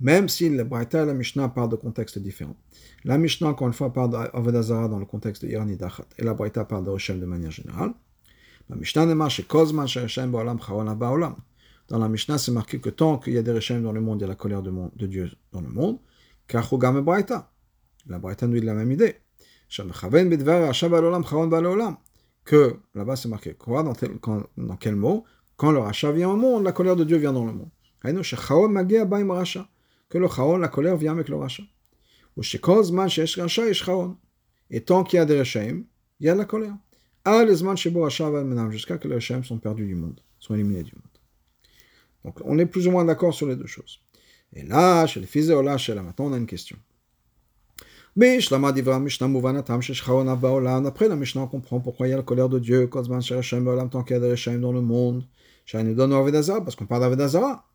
[0.00, 2.56] même si le Braïta et la Mishnah parlent de contextes différents.
[3.04, 6.34] La Mishnah, encore une fois, parle d'Avodazara dans le contexte de Irani Dachat, et la
[6.34, 7.92] Braïta parle de Hashem de manière générale.
[8.68, 9.86] La Mishnah ne marche Kozman
[10.28, 10.58] Ba'olam
[10.96, 11.36] Ba'olam.
[11.88, 14.20] Dans la Mishnah, c'est marqué que tant qu'il y a des Hashem dans le monde,
[14.20, 15.98] il y a la colère de, Dieu dans le monde.
[16.48, 17.50] Car Chogam Braïta.
[18.06, 19.16] La Braïta nous dit la même idée.
[22.44, 25.24] Que là-bas, c'est marqué quoi dans quel mot
[25.56, 27.70] quand le rachat vient au monde, la colère de Dieu vient dans le monde.
[28.02, 28.10] Que
[30.18, 31.62] le chaon, la colère vient avec le rachat.
[34.70, 35.84] Et tant qu'il y a des rachaim,
[36.20, 36.74] il y a la colère.
[38.70, 41.04] Jusqu'à que les rachaim sont perdus du monde, sont éliminés du monde.
[42.24, 44.00] Donc on est plus ou moins d'accord sur les deux choses.
[44.52, 46.76] Et là, chez les fils de maintenant on a une question.
[48.16, 48.38] Après
[51.08, 54.16] la Mishnah, on comprend pourquoi il y a la colère de Dieu, tant qu'il y
[54.16, 55.24] a des rachaim dans le monde.
[55.66, 57.66] Parce qu'on parle d'Avedazara.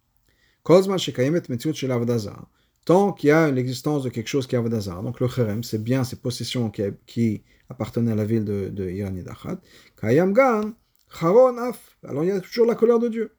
[2.86, 5.84] Tant qu'il y a l'existence de quelque chose qui est Avedazara, donc le Kherem, c'est
[5.84, 9.60] bien ces possessions qui, qui appartenaient à la ville de, de Iranidachat,
[10.02, 10.73] Kayam Gan,
[11.19, 13.36] Charon Af, alors il y a toujours la colère de Dieu,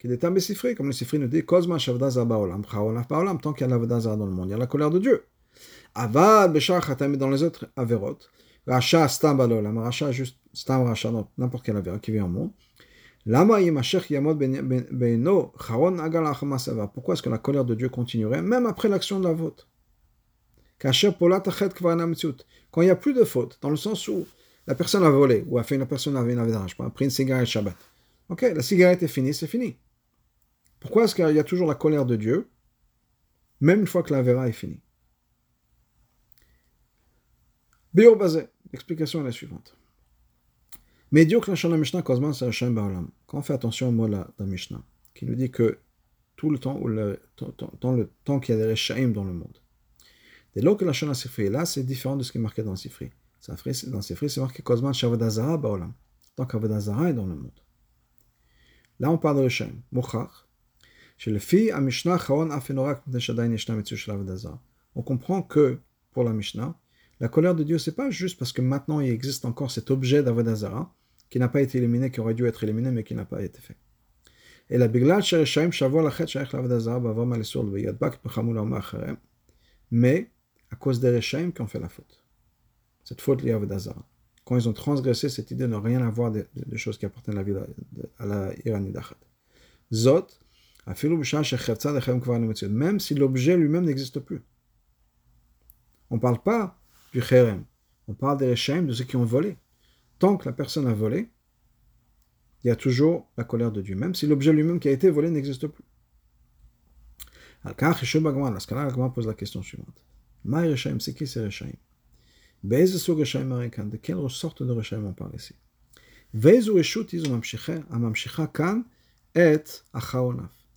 [0.00, 3.08] qui est un Sifri, comme le Sifri nous dit, Charon Af
[3.40, 5.26] tant qu'il y a l'Avedazara dans le monde, il y a la colère de Dieu.
[5.94, 8.18] Avad, Beshar Khatam, dans les autres Averot,
[8.66, 12.50] Racha Stam Baolam, Racha juste Stam Racha, n'importe quel Averot qui vient au monde,
[16.88, 19.68] pourquoi est-ce que la colère de Dieu continuerait même après l'action de la faute
[20.80, 20.90] Quand
[22.82, 24.26] il n'y a plus de faute, dans le sens où
[24.66, 27.10] la personne a volé, ou a fait une personne avait une avédage, a pris une
[27.10, 27.76] cigarette Shabbat.
[28.28, 29.76] Ok, la cigarette est finie, c'est fini.
[30.80, 32.48] Pourquoi est-ce qu'il y a toujours la colère de Dieu,
[33.60, 34.80] même une fois que la vera est finie?
[37.94, 39.76] L'explication est la suivante.
[41.12, 43.10] Médiocre la Mishnah, Kozman, c'est Hashem Ba'olam.
[43.26, 44.82] Quand on fait attention au mot là, dans Mishnah,
[45.14, 45.78] qui nous dit que
[46.36, 47.20] tout le temps, ou le,
[47.82, 49.58] dans le temps qu'il y a des Rechaim dans le monde.
[50.54, 52.70] Dès lors que la Shana Sifri là, c'est différent de ce qui est marqué dans
[52.70, 53.10] le Sifri.
[53.46, 55.92] Dans le Sifri, c'est marqué Kozman, Shavadazara Ba'olam.
[56.34, 57.60] Tant qu'Avodazara est dans le monde.
[58.98, 59.82] Là, on parle de Rechaim.
[59.92, 60.46] Mochach.
[64.94, 65.78] On comprend que,
[66.10, 66.74] pour la Mishnah,
[67.20, 70.22] la colère de Dieu, c'est pas juste parce que maintenant il existe encore cet objet
[70.22, 70.92] d'Avodazara
[71.32, 73.58] qui n'a pas été éliminé, qui aurait dû être éliminé, mais qui n'a pas été
[73.58, 73.78] fait.
[74.68, 75.22] Et la Biglal
[79.90, 80.30] mais
[80.70, 82.22] à cause des Reshaim qui ont fait la faute.
[83.02, 84.06] Cette faute liée à Avodazara.
[84.44, 87.42] Quand ils ont transgressé cette idée de ne rien avoir de, choses qui appartiennent à
[87.42, 87.54] la vie
[88.18, 89.16] à la Iranidachat.
[89.90, 90.26] Zot,
[92.68, 94.42] même si l'objet lui-même n'existe plus.
[96.10, 96.78] On ne parle pas
[97.14, 97.64] du Kherem,
[98.06, 99.56] on parle des Reshaim, de ceux qui ont volé.
[100.22, 101.28] Tant que la personne a volé,
[102.62, 105.10] il y a toujours la colère de Dieu, même si l'objet lui-même qui a été
[105.10, 105.82] volé n'existe plus.
[107.64, 110.00] Dans ce cas-là, la pose la question suivante.
[111.00, 111.72] c'est qui ces Reshaim
[112.62, 115.56] De quelle sorte de Reshaim on parle ici?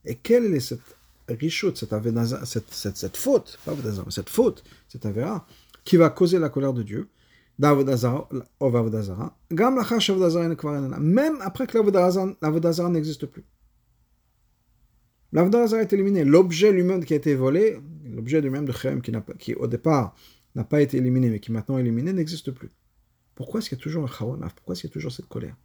[0.05, 0.97] Et quelle est cette
[1.29, 1.93] richute, cette,
[2.45, 3.75] cette, cette, cette faute, pas
[4.09, 5.45] cette faute, cette avéra,
[5.83, 7.09] qui va causer la colère de Dieu?
[10.99, 13.43] Même après que l'Avodazara n'existe plus.
[15.31, 16.23] L'Avodazara est éliminé.
[16.25, 19.01] L'objet lui-même qui a été volé, l'objet lui-même de Khem
[19.37, 20.15] qui, au départ
[20.55, 22.71] n'a pas été éliminé, mais qui maintenant éliminé, n'existe plus.
[23.35, 24.07] Pourquoi est-ce qu'il y a toujours un
[24.47, 25.55] Pourquoi est-ce qu'il y a toujours cette colère?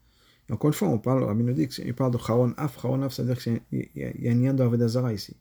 [0.50, 2.82] Encore une fois, on parle, Rabbi nous parle de Charon Af.
[2.82, 5.36] Charon Af, c'est-à-dire qu'il y, a un lien d'Avedazara ici.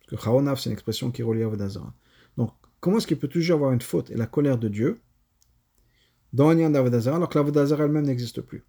[0.00, 1.94] Parce que Charon Af, c'est une expression qui est reliée à.
[2.36, 2.50] Donc,
[2.80, 5.00] comment est-ce qu'il peut toujours avoir une faute et la colère de Dieu
[6.32, 8.64] dans un lien d'Avedazara alors que l'Avedazara elle-même n'existe plus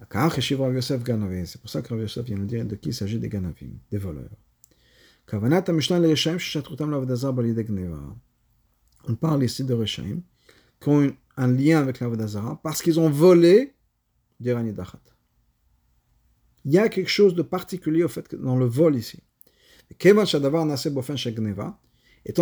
[0.00, 3.98] C'est pour ça que Yosef vient nous dire de qui il s'agit des Ganavim, des
[3.98, 4.30] voleurs.
[9.04, 10.22] On parle ici de Reshaim
[10.80, 13.74] qui ont un lien avec l'Avedazara parce qu'ils ont volé
[14.40, 14.46] il
[16.74, 19.22] y a quelque chose de particulier au fait dans le vol ici.
[19.90, 20.24] Étant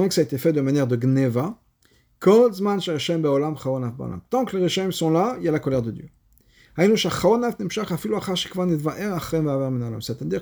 [0.09, 1.59] que ça a été fait de manière de gneva,
[2.21, 2.51] tant
[4.45, 6.09] que les Reshaim sont là, il y a la colère de Dieu.
[6.77, 7.63] C'est-à-dire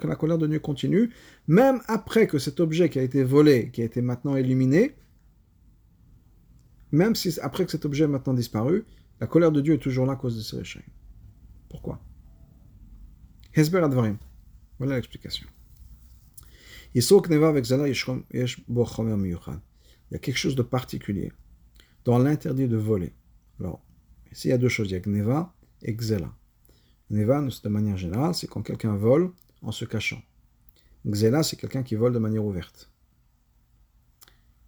[0.01, 1.11] que la colère de Dieu continue,
[1.47, 4.97] même après que cet objet qui a été volé, qui a été maintenant éliminé,
[6.91, 8.85] même si après que cet objet est maintenant disparu,
[9.21, 10.83] la colère de Dieu est toujours là à cause de ces Reshaim.
[11.69, 12.01] Pourquoi?
[14.79, 15.47] Voilà l'explication.
[16.95, 17.05] Il y
[20.15, 21.33] a quelque chose de particulier
[22.05, 23.13] dans l'interdit de voler.
[23.61, 23.83] Alors,
[24.33, 24.91] ici, il y a deux choses.
[24.91, 26.33] Il y a Gneva et Gzela.
[27.11, 29.31] Gneva, de manière générale, c'est quand quelqu'un vole
[29.63, 30.23] en se cachant.
[31.07, 32.91] Gzela, c'est quelqu'un qui vole de manière ouverte.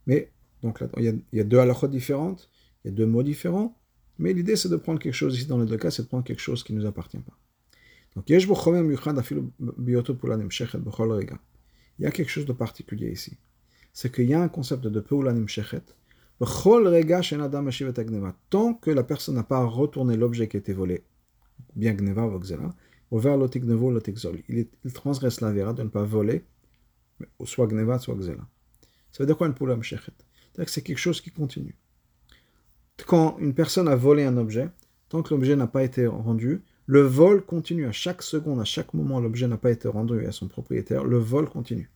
[0.06, 2.50] Mais, donc là, il y a, deux halakhot différentes,
[2.84, 3.78] il y a deux mots différents.
[4.18, 6.24] Mais l'idée, c'est de prendre quelque chose ici, dans les deux cas, c'est de prendre
[6.24, 7.38] quelque chose qui ne nous appartient pas.
[8.14, 8.36] Donc, il y
[12.06, 13.36] a quelque chose de particulier ici.
[13.92, 15.82] C'est qu'il y a un concept de Peulanim Shechet.
[18.50, 21.04] Tant que la personne n'a pas retourné l'objet qui a été volé,
[21.74, 26.44] bien Gneva ou l'otignevo, l'otigzol, il transgresse la vera de ne pas voler,
[27.44, 28.46] soit Gneva, soit Gzela.
[29.12, 30.12] Ça veut dire quoi un Peulam Shechet
[30.52, 31.76] C'est-à-dire que c'est quelque chose qui continue
[33.04, 34.68] quand une personne a volé un objet,
[35.08, 38.94] tant que l'objet n'a pas été rendu, le vol continue à chaque seconde, à chaque
[38.94, 41.90] moment, l'objet n'a pas été rendu à son propriétaire, le vol continue.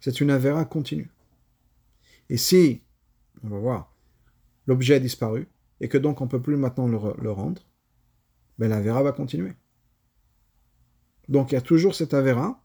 [0.00, 1.10] C'est une avéra continue.
[2.28, 2.82] Et si,
[3.42, 3.94] on va voir,
[4.66, 5.48] l'objet a disparu,
[5.80, 7.62] et que donc on ne peut plus maintenant le, rendre,
[8.58, 9.52] ben l'avéra va continuer.
[11.28, 12.62] Donc il y a toujours cette avéra,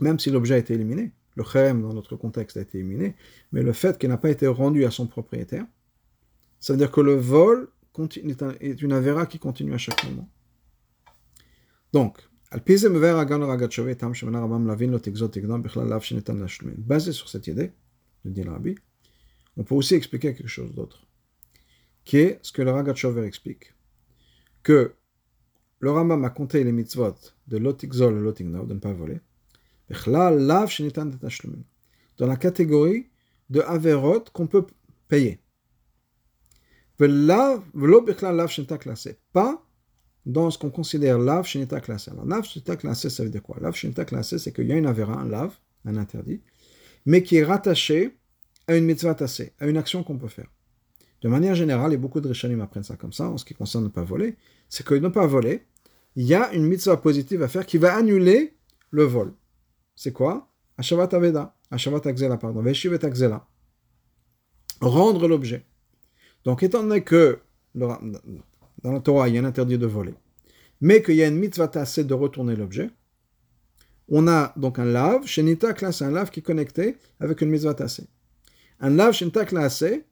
[0.00, 1.12] même si l'objet a été éliminé.
[1.34, 3.14] Le khem, dans notre contexte, a été éliminé,
[3.52, 5.66] mais le fait qu'il n'a pas été rendu à son propriétaire,
[6.60, 7.68] ça veut dire que le vol
[8.60, 10.28] est une avéra qui continue à chaque moment.
[11.92, 12.18] Donc,
[16.78, 17.72] basé sur cette idée,
[18.24, 18.76] de dit Rabbi,
[19.56, 21.06] on peut aussi expliquer quelque chose d'autre,
[22.04, 23.74] qui est ce que le Ragachover explique,
[24.62, 24.94] que
[25.80, 27.14] le Rambam a compté les mitzvot
[27.48, 29.20] de lotikzol et lotignov, de ne pas voler,
[32.18, 33.08] dans la catégorie
[33.50, 34.66] de averot qu'on peut
[35.08, 35.40] payer.
[36.98, 37.08] Pas
[40.24, 42.10] dans ce qu'on considère lave shenita classé.
[42.10, 43.58] Alors, lave shenita classé, ça veut dire quoi?
[43.60, 46.40] Lave shenita classé, c'est qu'il y a une avéra, un lave, un interdit,
[47.04, 48.16] mais qui est rattaché
[48.66, 50.50] à une mitzvah tassé, à une action qu'on peut faire.
[51.22, 53.84] De manière générale, et beaucoup de rishonim apprennent ça comme ça, en ce qui concerne
[53.84, 54.36] ne pas voler,
[54.68, 55.66] c'est que ne pas voler,
[56.14, 58.54] il y a une mitzvah positive à faire qui va annuler
[58.90, 59.32] le vol.
[59.94, 60.48] C'est quoi?
[60.78, 62.98] Ashavat Aveda, Ashavat Akzela, pardon, Veshivet.
[64.80, 65.64] Rendre l'objet.
[66.44, 67.40] Donc, étant donné que
[67.74, 67.98] dans
[68.84, 70.14] la Torah, il y a un interdit de voler,
[70.80, 72.90] mais qu'il y a une mitzvah tassée de retourner l'objet,
[74.08, 77.74] on a donc un lave, Shenita classe un lave qui est connecté avec une mitzvah
[77.74, 78.06] tassée.
[78.80, 80.04] Un lave Shenita classé,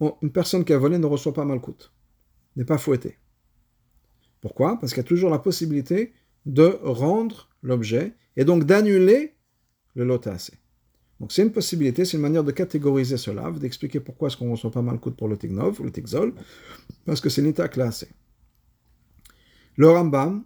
[0.00, 1.92] une personne qui a volé ne reçoit pas malcoute,
[2.56, 3.18] n'est pas fouettée.
[4.40, 4.78] Pourquoi?
[4.78, 6.12] Parce qu'il y a toujours la possibilité
[6.46, 9.34] de rendre l'objet et donc d'annuler
[9.94, 10.54] le lot tassé.
[11.18, 14.46] Donc c'est une possibilité, c'est une manière de catégoriser ce lave, d'expliquer pourquoi est-ce qu'on
[14.46, 16.32] ne reçoit pas malcoute pour le tignov le tigzol,
[17.04, 18.08] parce que c'est nita classé.
[19.76, 20.44] Le Rambam,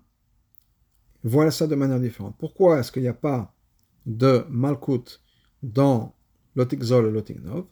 [1.24, 2.36] voilà ça de manière différente.
[2.38, 3.54] Pourquoi est-ce qu'il n'y a pas
[4.06, 5.20] de malkout
[5.62, 6.14] dans
[6.54, 7.64] l'otikzol et l'otiknov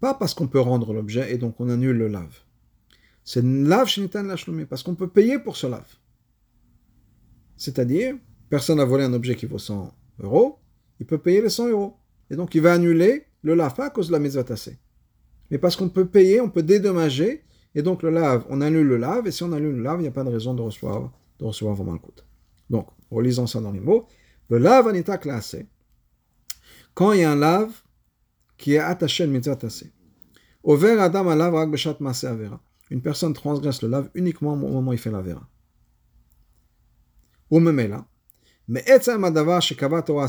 [0.00, 2.38] Pas parce qu'on peut rendre l'objet et donc on annule le lave.
[3.24, 5.96] C'est lave shinitan lachloumi, parce qu'on peut payer pour ce lave.
[7.56, 8.14] C'est-à-dire,
[8.48, 10.58] personne n'a volé un objet qui vaut 100 euros,
[11.00, 11.96] il peut payer les 100 euros.
[12.30, 14.78] Et donc il va annuler le lave, pas à cause de la mitzvah tassée.
[15.50, 18.96] Mais parce qu'on peut payer, on peut dédommager, et donc le lave, on annule le
[18.96, 21.12] lave, et si on annule le lave, il n'y a pas de raison de recevoir,
[21.38, 22.00] de recevoir vraiment le
[22.70, 24.06] Donc, relisons ça dans les mots.
[24.50, 25.66] Le lave anita classé,
[26.94, 27.70] quand il y a un lave
[28.58, 29.92] qui est attaché à mitzvah tassée.
[30.62, 32.60] Over adam alav rak beshat avera.
[32.90, 35.48] Une personne transgresse le lave uniquement au moment où il fait la vera.
[37.50, 38.06] Ou même là.
[38.66, 40.26] Mais etzam adavar shekava Torah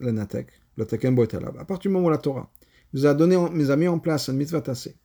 [0.00, 2.50] lenatek, le teken bo À partir du moment où la Torah
[2.92, 4.96] nous a donné, nous a mis en place une mitzvah tassée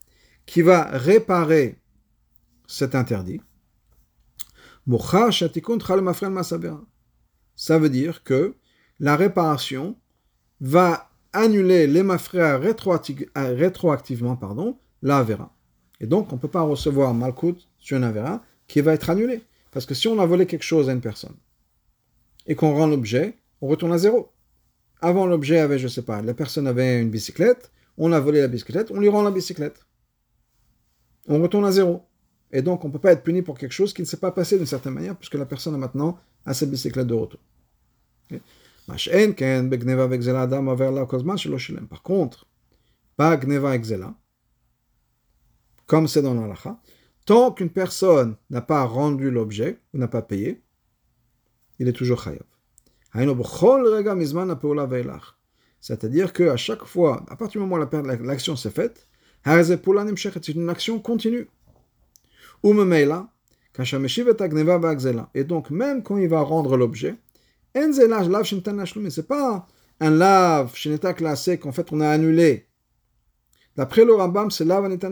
[0.45, 1.79] qui va réparer
[2.67, 3.39] cet interdit,
[7.55, 8.55] ça veut dire que
[8.99, 9.97] la réparation
[10.59, 15.26] va annuler les mafrères rétroactivement pardon, la.
[16.00, 19.41] Et donc, on ne peut pas recevoir Malkout sur une Avera qui va être annulée.
[19.72, 21.36] Parce que si on a volé quelque chose à une personne
[22.46, 24.32] et qu'on rend l'objet, on retourne à zéro.
[25.02, 28.41] Avant, l'objet avait, je ne sais pas, la personne avait une bicyclette, on a volé
[28.41, 29.86] la bicyclette, on lui rend la bicyclette.
[31.28, 32.04] On retourne à zéro.
[32.52, 34.32] Et donc, on ne peut pas être puni pour quelque chose qui ne s'est pas
[34.32, 37.39] passé d'une certaine manière, puisque la personne a maintenant à sa bicyclette de retour.
[38.88, 38.98] Par
[42.04, 42.48] contre,
[43.15, 44.15] pas gneva exela,
[45.86, 46.80] comme c'est dans l'alacha,
[47.26, 50.62] tant qu'une personne n'a pas rendu l'objet ou n'a pas payé,
[51.80, 52.43] il est toujours chayav.
[55.80, 59.08] C'est-à-dire qu'à chaque fois, à partir du moment où l'action s'est faite,
[59.46, 61.48] c'est une action continue.
[65.36, 67.15] Et donc, même quand il va rendre l'objet,
[67.75, 69.67] c'est pas
[69.99, 72.67] un lave sheneta classé qu'en fait on a annulé.
[73.75, 75.12] D'après le Rambam, c'est lave anetan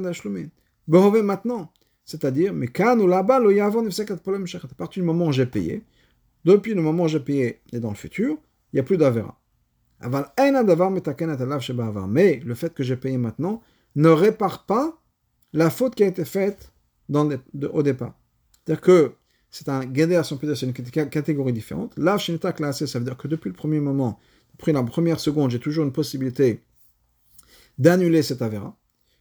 [1.23, 1.71] maintenant.
[2.05, 5.83] C'est-à-dire, mais quand ou là-bas, le yavon à partir du moment où j'ai payé,
[6.45, 8.37] depuis le moment où j'ai payé et dans le futur,
[8.73, 9.39] il n'y a plus d'avera.
[12.07, 13.61] Mais le fait que j'ai payé maintenant
[13.95, 14.99] ne répare pas
[15.53, 16.71] la faute qui a été faite
[17.07, 17.29] dans
[17.71, 18.17] au départ.
[18.65, 19.13] C'est-à-dire que
[19.51, 21.93] c'est un à son c'est une catégorie différente.
[21.97, 24.17] Là, Shinita classé, ça veut dire que depuis le premier moment,
[24.57, 26.63] depuis la première seconde, j'ai toujours une possibilité
[27.77, 28.77] d'annuler cet avéra,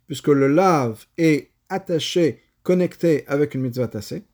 [0.07, 4.25] puisque le lave est attaché, connecté avec une mitzvah tassée.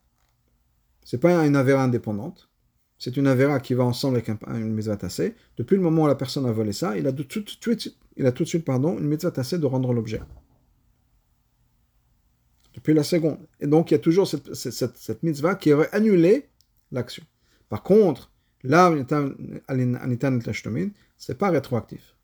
[1.02, 2.50] C'est pas une avéra indépendante.
[2.98, 5.34] C'est une avéra qui va ensemble avec une mitzvah tassée.
[5.56, 8.26] Depuis le moment où la personne a volé ça, il a tout, de suite, il
[8.26, 10.20] a tout de suite pardon, une mitzvah tassée de rendre l'objet
[12.76, 13.38] depuis la seconde.
[13.58, 16.50] Et donc, il y a toujours cette, cette, cette mitzvah qui aurait annulé
[16.92, 17.24] l'action.
[17.70, 18.30] Par contre,
[18.62, 18.94] là,
[21.16, 22.14] c'est pas rétroactif.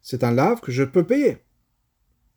[0.00, 1.38] C'est un lave que je peux payer.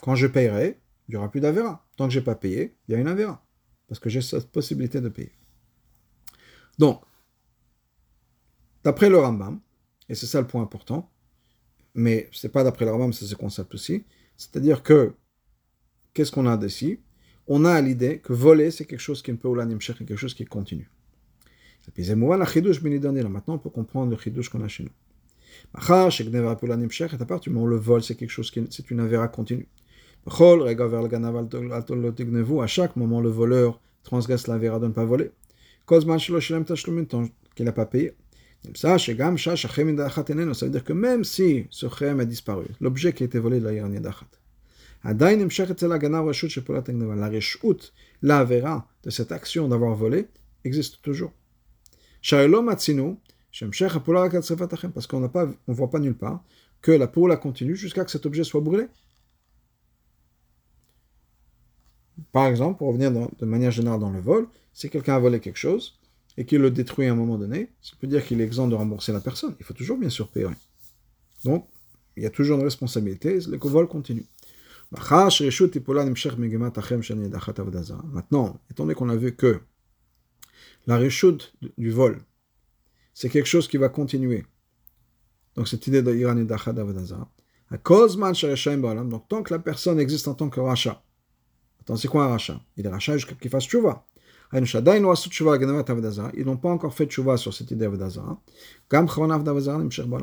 [0.01, 1.85] Quand je payerai, il n'y aura plus d'avéra.
[1.95, 3.45] Tant que je n'ai pas payé, il y a une avéra.
[3.87, 5.33] Parce que j'ai cette possibilité de payer.
[6.79, 7.03] Donc,
[8.83, 9.59] d'après le Rambam,
[10.09, 11.11] et c'est ça le point important,
[11.93, 14.03] mais ce n'est pas d'après le Rambam, c'est ce concept aussi,
[14.35, 15.15] c'est-à-dire que
[16.17, 16.99] qu'est-ce qu'on a ici
[17.45, 19.49] On a l'idée que voler, c'est quelque chose qui est un peu
[19.79, 20.89] c'est quelque chose qui continue.
[21.95, 24.89] Maintenant, on peut comprendre le chidouche qu'on a chez nous.
[25.75, 26.31] À partir du
[27.51, 29.67] moment le vol, c'est quelque chose qui c'est une avéra continue.
[30.25, 30.31] À
[32.67, 35.29] chaque moment, le voleur transgresse l'avéra de ne pas voler.
[37.55, 38.13] Qu'il n'a pas payé.
[38.75, 43.65] Ça veut dire que même si ce chem a disparu, l'objet qui été volé de
[43.65, 44.25] la d'achat,
[45.13, 45.37] la
[47.29, 48.45] reshut, la
[49.03, 50.27] de cette action d'avoir volé
[50.63, 51.31] existe toujours.
[52.21, 52.45] Parce
[55.07, 55.27] qu'on ne
[55.67, 56.43] voit pas nulle part
[56.81, 58.87] que la poula continue jusqu'à que cet objet soit brûlé.
[62.31, 65.57] Par exemple, pour revenir de manière générale dans le vol, si quelqu'un a volé quelque
[65.57, 65.99] chose
[66.35, 68.75] et qu'il le détruit à un moment donné, ça peut dire qu'il est exempt de
[68.75, 69.55] rembourser la personne.
[69.59, 70.47] Il faut toujours bien sûr payer.
[71.45, 71.67] Donc,
[72.15, 74.25] il y a toujours une responsabilité, le vol continue.
[78.13, 79.59] Maintenant, étant donné qu'on a vu que
[80.85, 80.97] la
[81.77, 82.21] du vol,
[83.13, 84.45] c'est quelque chose qui va continuer.
[85.55, 86.79] Donc cette idée de Iran et d'Achad
[89.09, 91.03] donc tant que la personne existe en tant que rachat.
[91.81, 94.05] Attends, c'est quoi un rachat Il est rachat jusqu'à qu'il fasse tchouva.
[94.53, 97.89] Ils n'ont pas encore fait tchouva sur cette idée.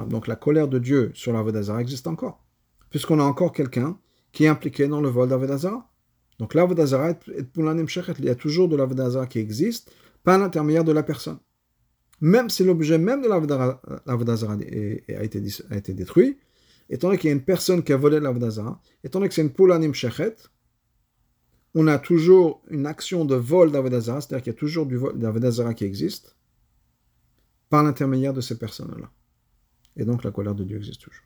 [0.08, 1.32] Donc la colère de Dieu sur
[1.78, 2.42] existe encore.
[2.88, 3.98] Puisqu'on a encore quelqu'un
[4.34, 5.90] qui est impliqué dans le vol d'Avodazara.
[6.38, 9.90] Donc l'Avodazara est pour Il y a toujours de l'Avodazara qui existe
[10.22, 11.38] par l'intermédiaire de la personne
[12.20, 13.82] même si l'objet même de l'Avodazara
[14.54, 16.38] a été, détruit,
[16.88, 19.42] étant donné qu'il y a une personne qui a volé l'Avodazara, étant donné que c'est
[19.42, 20.36] une poule anim shechet,
[21.74, 25.18] on a toujours une action de vol d'Avodazara, c'est-à-dire qu'il y a toujours du vol
[25.18, 26.36] d'Avodazara qui existe,
[27.68, 29.10] par l'intermédiaire de ces personnes-là.
[29.96, 31.24] Et donc la colère de Dieu existe toujours.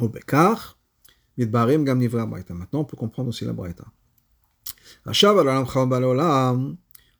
[0.00, 0.78] Au Bekar,
[1.36, 3.84] Maintenant, on peut comprendre aussi la Braïta.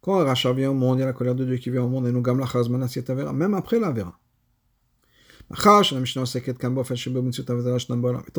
[0.00, 1.88] Quand Racha vient au monde, il y a la colère de Dieu qui vient au
[1.88, 4.18] monde, et nous gam la même après la Vera.
[5.50, 6.72] Étant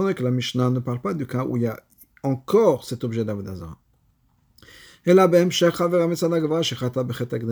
[0.04, 1.80] donné que la Mishnah ne parle pas du cas où il y a
[2.24, 3.78] encore cet objet d'Avodazara.
[5.06, 5.30] Et là,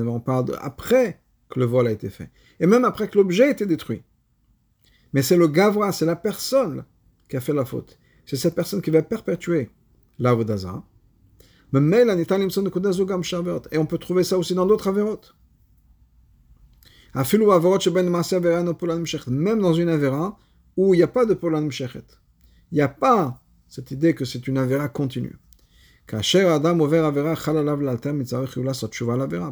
[0.07, 2.29] on parle après que le vol a été fait.
[2.59, 4.03] Et même après que l'objet a été détruit.
[5.17, 6.85] Mais c'est le Gavra, c'est la personne
[7.27, 7.97] qui a fait la faute
[8.27, 9.71] c'est cette personne qui va perpétuer
[10.19, 10.83] l'avodaza.
[11.73, 15.35] Et on peut trouver ça aussi dans d'autres avérotes.
[19.27, 20.37] Même dans une avéra
[20.75, 21.69] où il n'y a pas de polan.
[21.69, 22.03] Il
[22.73, 25.37] n'y a pas cette idée que c'est une avéra continue.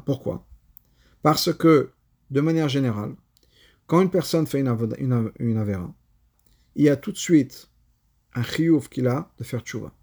[0.06, 0.46] Pourquoi?
[1.22, 1.90] Parce que,
[2.30, 3.16] de manière générale,
[3.88, 5.94] quand une personne fait une, avéra,
[6.76, 7.70] il y a tout de suite
[8.34, 9.94] un chiyuv qu'il a de faire tchouva.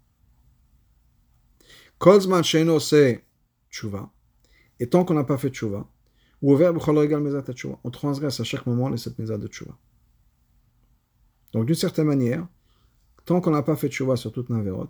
[1.97, 3.25] Kolzman sheno c'est
[3.69, 4.11] tchouva.
[4.79, 5.87] Et tant qu'on n'a pas fait tchouva,
[6.41, 9.77] ou on transgresse à chaque moment les sept mezat de tchouva.
[11.53, 12.47] Donc d'une certaine manière,
[13.25, 14.89] tant qu'on n'a pas fait tchouva sur toute Naverot,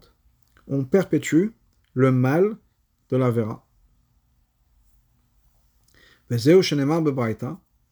[0.67, 1.49] on perpétue
[1.93, 2.57] le mal
[3.09, 3.67] de la vera.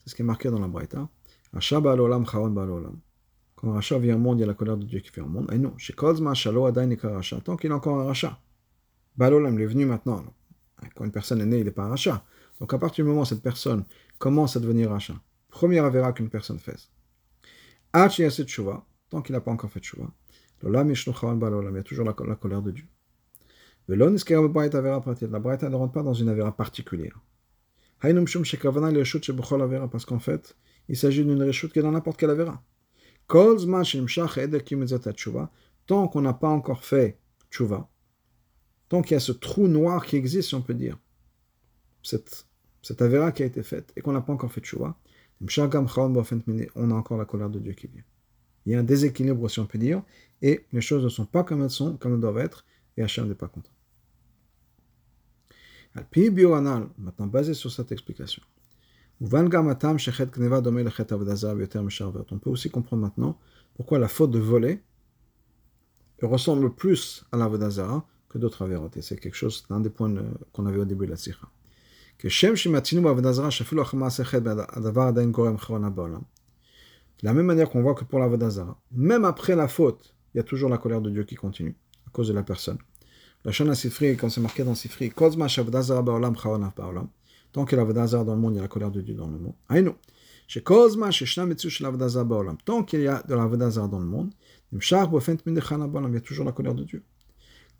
[0.03, 1.07] C'est ce qui est marqué dans la Braïta.
[1.53, 2.99] Ashaba al-olam charon ba'al-olam.
[3.55, 5.27] Quand Racha vient au monde, il y a la colère de Dieu qui vient au
[5.27, 5.51] monde.
[5.53, 7.39] Et non, chez Kozma, Shalo, Adain, Racha.
[7.41, 8.39] Tant qu'il est encore un Racha.
[9.15, 10.23] Balolam, il est venu maintenant.
[10.95, 12.23] Quand une personne est née, il n'est pas un Racha.
[12.59, 13.85] Donc à partir du moment où cette personne
[14.17, 15.13] commence à devenir Racha,
[15.49, 16.89] première avéra qu'une personne fait.
[18.47, 20.09] Shuvah, tant qu'il n'a pas encore fait Shuvah.
[20.63, 22.85] L'olam il y a toujours la, colère de Dieu.
[23.87, 24.09] La
[25.39, 27.19] Braïta ne rentre pas dans une avéra particulière.
[29.89, 30.55] Parce qu'en fait,
[30.89, 32.63] il s'agit d'une reshut qui est dans n'importe quelle avéra.
[35.87, 37.17] Tant qu'on n'a pas encore fait
[37.49, 37.89] tchouva,
[38.89, 40.97] tant qu'il y a ce trou noir qui existe, si on peut dire,
[42.03, 42.47] cette,
[42.81, 44.97] cette avéra qui a été faite et qu'on n'a pas encore fait tchouva,
[45.41, 48.03] on a encore la colère de Dieu qui vient.
[48.65, 50.03] Il y a un déséquilibre, si on peut dire,
[50.41, 52.65] et les choses ne sont pas comme elles sont, comme elles doivent être,
[52.97, 53.71] et Hachem n'est pas content.
[55.95, 58.41] Maintenant, basé sur cette explication,
[59.19, 59.27] on
[62.39, 63.37] peut aussi comprendre maintenant
[63.75, 64.81] pourquoi la faute de voler
[66.21, 69.01] ressemble plus à l'avodazara que d'autres avérotes.
[69.01, 70.13] c'est quelque chose, un des points
[70.53, 71.49] qu'on avait au début de la sikha.
[72.23, 72.29] De
[77.23, 80.43] la même manière qu'on voit que pour l'avodazara, même après la faute, il y a
[80.43, 81.75] toujours la colère de Dieu qui continue,
[82.07, 82.77] à cause de la personne.
[83.43, 87.07] La Shana Sifri, comme c'est marqué dans Sifri, Kozma Shavdazara Ba'olam Chawanaf Ba'olam.
[87.51, 89.15] Tant qu'il y a l'Avodazar dans le monde, il y a la colère de Dieu
[89.15, 89.55] dans le monde.
[89.67, 89.95] Aïnou.
[92.65, 94.31] Tant qu'il y a de l'Avodazar dans le monde,
[94.71, 97.03] il y a toujours la colère de Dieu.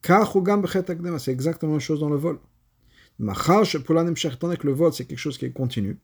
[0.03, 2.39] C'est exactement la même chose dans le vol.
[3.19, 3.35] Tant
[4.55, 5.99] que le vol, c'est quelque chose qui est continu.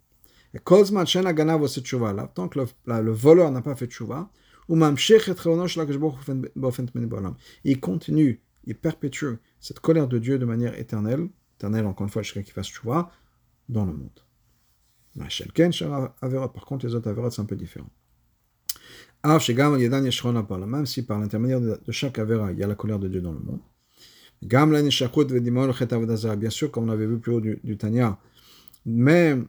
[0.54, 4.30] Et tant que le, le voleur n'a pas fait tchouva,
[7.64, 9.26] il continue, il perpétue
[9.60, 13.12] cette colère de Dieu de manière éternelle, éternelle encore une fois jusqu'à qu'il fasse tchouva,
[13.70, 14.20] dans le monde.
[15.18, 17.90] Par contre, les autres avérotes, c'est un peu différent.
[19.24, 23.34] Même si par l'intermédiaire de chaque avéra, il y a la colère de Dieu dans
[23.34, 23.62] le monde.
[24.42, 24.90] Bien
[26.50, 28.20] sûr, comme on avait vu plus haut du, du Tanya,
[28.86, 29.48] même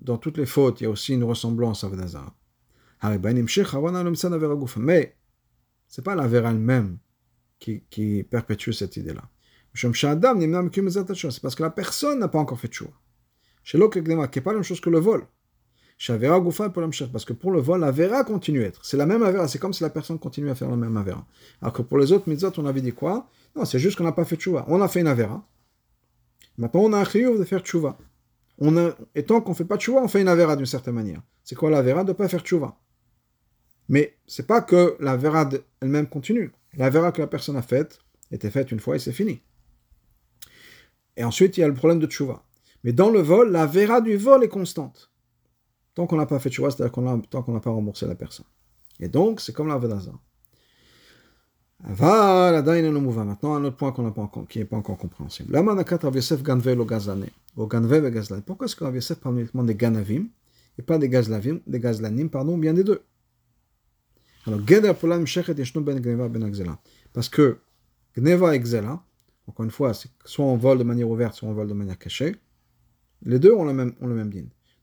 [0.00, 2.32] dans toutes les fautes, il y a aussi une ressemblance à Avodazara.
[4.78, 5.16] Mais
[5.88, 6.98] c'est pas l'Avera elle-même
[7.58, 9.28] qui, qui perpétue cette idée-là.
[9.74, 12.90] C'est parce que la personne n'a pas encore fait choix.
[13.62, 15.26] Chez l'autre, qui n'est pas la même chose que le vol.
[16.06, 18.84] Pour Parce que pour le vol, la Vera continue à être.
[18.84, 19.46] C'est la même Avera.
[19.48, 21.26] C'est comme si la personne continue à faire la même Avera.
[21.60, 23.28] Alors que pour les autres mitzvot, on avait dit quoi?
[23.54, 24.64] Non, c'est juste qu'on n'a pas fait Tchouva.
[24.68, 25.46] On a fait une Avera.
[26.56, 27.98] Maintenant, on a un chiyuv de faire Tchouva.
[28.58, 31.22] On et tant qu'on ne fait pas Tchouva, on fait une Avera d'une certaine manière.
[31.44, 32.78] C'est quoi la Vera De ne pas faire Tchouva?
[33.88, 35.48] Mais c'est pas que la Vera
[35.82, 36.52] elle-même continue.
[36.74, 37.98] La Vera que la personne a faite
[38.30, 39.42] était faite une fois et c'est fini.
[41.16, 42.44] Et ensuite, il y a le problème de Tchouva.
[42.84, 45.10] Mais dans le vol, la Vera du vol est constante.
[45.94, 48.46] Tant qu'on n'a pas fait choix, c'est-à-dire qu'on tant qu'on n'a pas remboursé la personne.
[49.00, 50.18] Et donc, c'est comme la Vedazar.
[51.82, 55.52] Maintenant, un autre point qu'on pas encore, qui n'est pas encore compréhensible.
[57.54, 60.26] Pourquoi est-ce que Rav Yosef parle uniquement des ganavim
[60.78, 63.02] et pas des gazlavim, des gazlanim, pardon, bien des deux?
[64.46, 66.78] Alors, Geder Polam Shechet Yeshnu Ben Gneva Ben Gzela.
[67.12, 67.58] Parce que
[68.16, 69.02] Gneva et Gzela,
[69.50, 69.92] encore une fois,
[70.24, 72.36] soit on vole de manière ouverte, soit on vole de manière cachée.
[73.22, 74.30] Les deux ont le même, ont le même.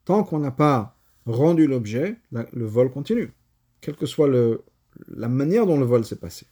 [0.03, 3.31] Tant qu'on n'a pas rendu l'objet, le vol continue,
[3.79, 4.61] quelle que soit le,
[5.07, 6.47] la manière dont le vol s'est passé.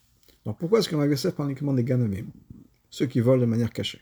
[0.46, 2.28] Donc pourquoi est-ce qu'on a parle uniquement des ganamim,
[2.90, 4.02] ceux qui volent de manière cachée.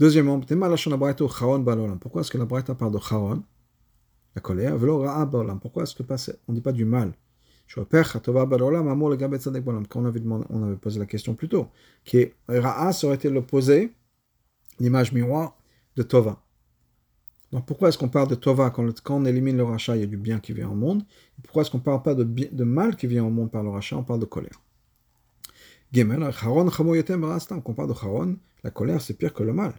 [0.00, 3.44] Deuxièmement, pourquoi est-ce que la Braïta parle de charon,
[4.34, 4.76] la colère,
[5.60, 6.02] pourquoi est-ce que
[6.48, 7.12] on ne dit pas du mal
[9.88, 11.68] quand on avait, on avait posé la question plus tôt,
[12.04, 13.92] qui Ra'a, ça aurait été l'opposé,
[14.78, 15.56] l'image miroir
[15.96, 16.40] de Tova?
[17.52, 20.06] Donc pourquoi est-ce qu'on parle de Tova quand, on élimine le rachat, il y a
[20.06, 21.04] du bien qui vient au monde?
[21.42, 23.96] Pourquoi est-ce qu'on ne parle pas de, mal qui vient au monde par le rachat,
[23.96, 24.60] on parle de colère.
[25.92, 29.72] Gemel, Charon, Quand on parle de Charon, la colère c'est pire que le mal.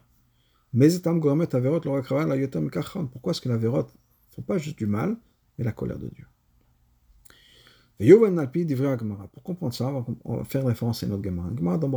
[0.73, 5.17] Mais Pourquoi est-ce que la verot ne faut pas juste du mal,
[5.57, 6.25] mais la colère de Dieu?
[7.97, 11.49] Pour comprendre ça, on va faire référence à une autre Gemara.
[11.55, 11.91] Gemara dans.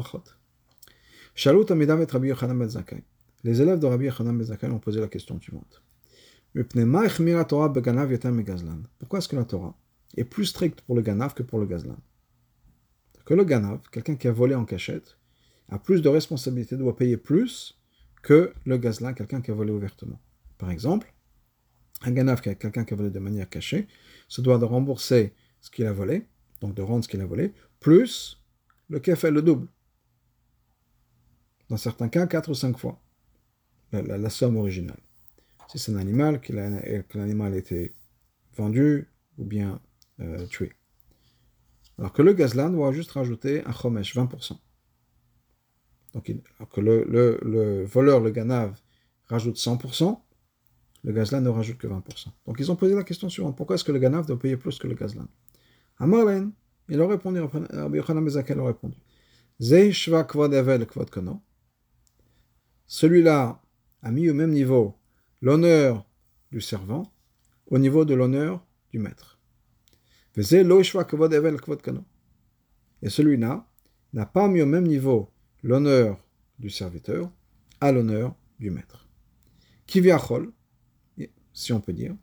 [3.44, 5.82] Les élèves de Rabbi Yochanan Zakkai ont posé la question suivante.
[8.98, 9.76] Pourquoi est-ce que la Torah
[10.16, 11.96] est plus stricte pour le Ganav que pour le Gazlan
[13.24, 15.18] Que le Ganav, quelqu'un qui a volé en cachette,
[15.68, 17.78] a plus de responsabilités, doit payer plus
[18.22, 20.20] que le Gazlan, quelqu'un qui a volé ouvertement.
[20.56, 21.12] Par exemple,
[22.02, 23.86] un Ganav, quelqu'un qui a volé de manière cachée,
[24.28, 25.34] se doit de rembourser
[25.68, 26.26] ce qu'il a volé,
[26.62, 28.42] donc de rendre ce qu'il a volé, plus
[28.88, 29.68] le fait le double.
[31.68, 32.98] Dans certains cas, 4 ou 5 fois
[33.92, 35.00] la, somme originale.
[35.68, 36.54] Si c'est un animal, que
[37.18, 37.94] l'animal a été
[38.56, 39.78] vendu ou bien
[40.20, 40.72] euh, tué.
[41.98, 44.56] Alors que le gazlan doit juste rajouter un chomesh, 20%.
[46.14, 46.32] Donc,
[46.72, 48.80] que le, voleur, le ganav,
[49.26, 50.18] rajoute 100%,
[51.04, 52.28] le gazlan ne rajoute que 20%.
[52.46, 54.78] Donc ils ont posé la question suivante, pourquoi est-ce que le ganav doit payer plus
[54.78, 55.28] que le gazlan?
[55.98, 56.52] Amarlen,
[56.88, 58.96] il a répondu, Rabbi Bezakel a répondu.
[62.86, 63.60] Celui-là
[64.02, 64.94] a mis au même niveau
[65.42, 66.08] l'honneur
[66.50, 67.12] du servant
[67.66, 69.38] au niveau de l'honneur du maître.
[70.36, 70.42] Et
[73.10, 73.66] celui-là
[74.12, 75.30] n'a pas mis au même niveau
[75.62, 76.24] l'honneur
[76.58, 77.30] du serviteur
[77.80, 79.08] à l'honneur du maître.
[79.86, 80.52] Kiviachol,
[81.52, 82.14] si on peut dire,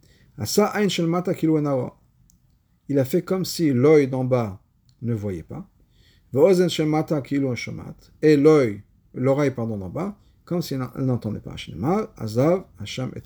[2.90, 4.60] il a fait comme si l'œil d'en bas
[5.02, 5.68] ne voyait pas.
[8.22, 8.82] Et l'œil,
[9.14, 11.56] l'oreille pardon d'en bas, comme si elle n'entendait pas.
[12.18, 13.22] Azav, Hashem et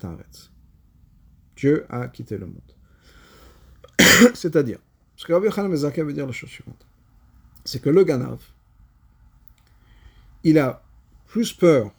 [1.56, 2.60] Dieu a quitté le monde.
[4.34, 4.78] C'est-à-dire,
[5.16, 6.86] ce que Rabbi Yochanan veut dire la chose suivante,
[7.64, 8.40] c'est que le Ganav,
[10.42, 10.82] il a
[11.26, 11.92] plus peur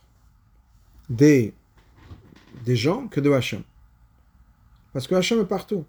[1.09, 1.53] des,
[2.66, 3.64] des gens que de Hachem.
[4.93, 5.86] Parce que Hachem est partout.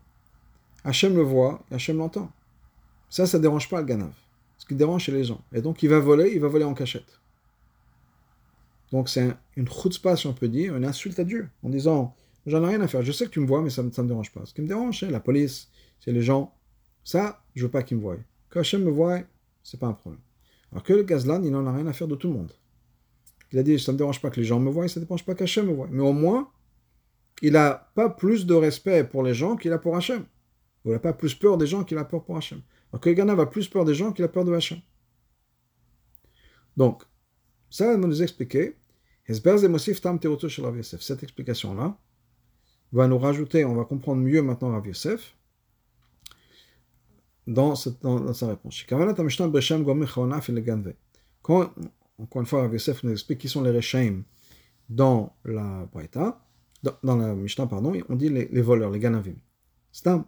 [0.85, 2.31] Hachem le voit Hachem l'entend.
[3.09, 4.13] Ça, ça ne dérange pas le Ganav.
[4.59, 5.43] Ce qui dérange, c'est les gens.
[5.53, 7.21] Et donc, il va voler, il va voler en cachette.
[8.91, 12.15] Donc, c'est une chutzpah, si on peut dire, une insulte à Dieu, en disant
[12.47, 13.03] J'en ai rien à faire.
[13.03, 14.45] Je sais que tu me vois, mais ça ne me, dérange pas.
[14.45, 15.69] Ce qui me dérange, c'est la police,
[16.01, 16.55] c'est les gens.
[17.05, 18.17] Ça, je veux pas qu'ils me voient.
[18.51, 19.21] Que Hachem me voit,
[19.63, 20.21] c'est pas un problème.
[20.73, 22.53] Alors que le Gazlan, il n'en a rien à faire de tout le monde.
[23.53, 25.05] Il a dit Ça ne me dérange pas que les gens me voient, ça ne
[25.05, 25.89] dérange pas qu'Hachem me voie.
[25.91, 26.51] Mais au moins,
[27.43, 30.25] il n'a pas plus de respect pour les gens qu'il a pour Hachem.
[30.85, 32.61] Il n'a pas plus peur des gens qu'il a peur pour Hachem.
[32.93, 34.81] Alors que Ganav a plus peur des gens qu'il a peur de Hachem.
[36.77, 37.05] Donc,
[37.71, 38.77] ça va nous expliquer.
[39.29, 39.47] Cette
[41.23, 41.97] explication-là
[42.93, 45.35] va nous rajouter, on va comprendre mieux maintenant Rav Yosef
[47.47, 48.85] dans, cette, dans, sa réponse.
[51.43, 51.73] Quand,
[52.19, 54.23] encore une fois, Rav Yosef nous explique qui sont les Rechaim
[54.89, 55.89] dans la
[56.83, 59.37] dans, la Mishnah, pardon, on dit les, les voleurs, les Ganavim.
[59.93, 60.27] C'est un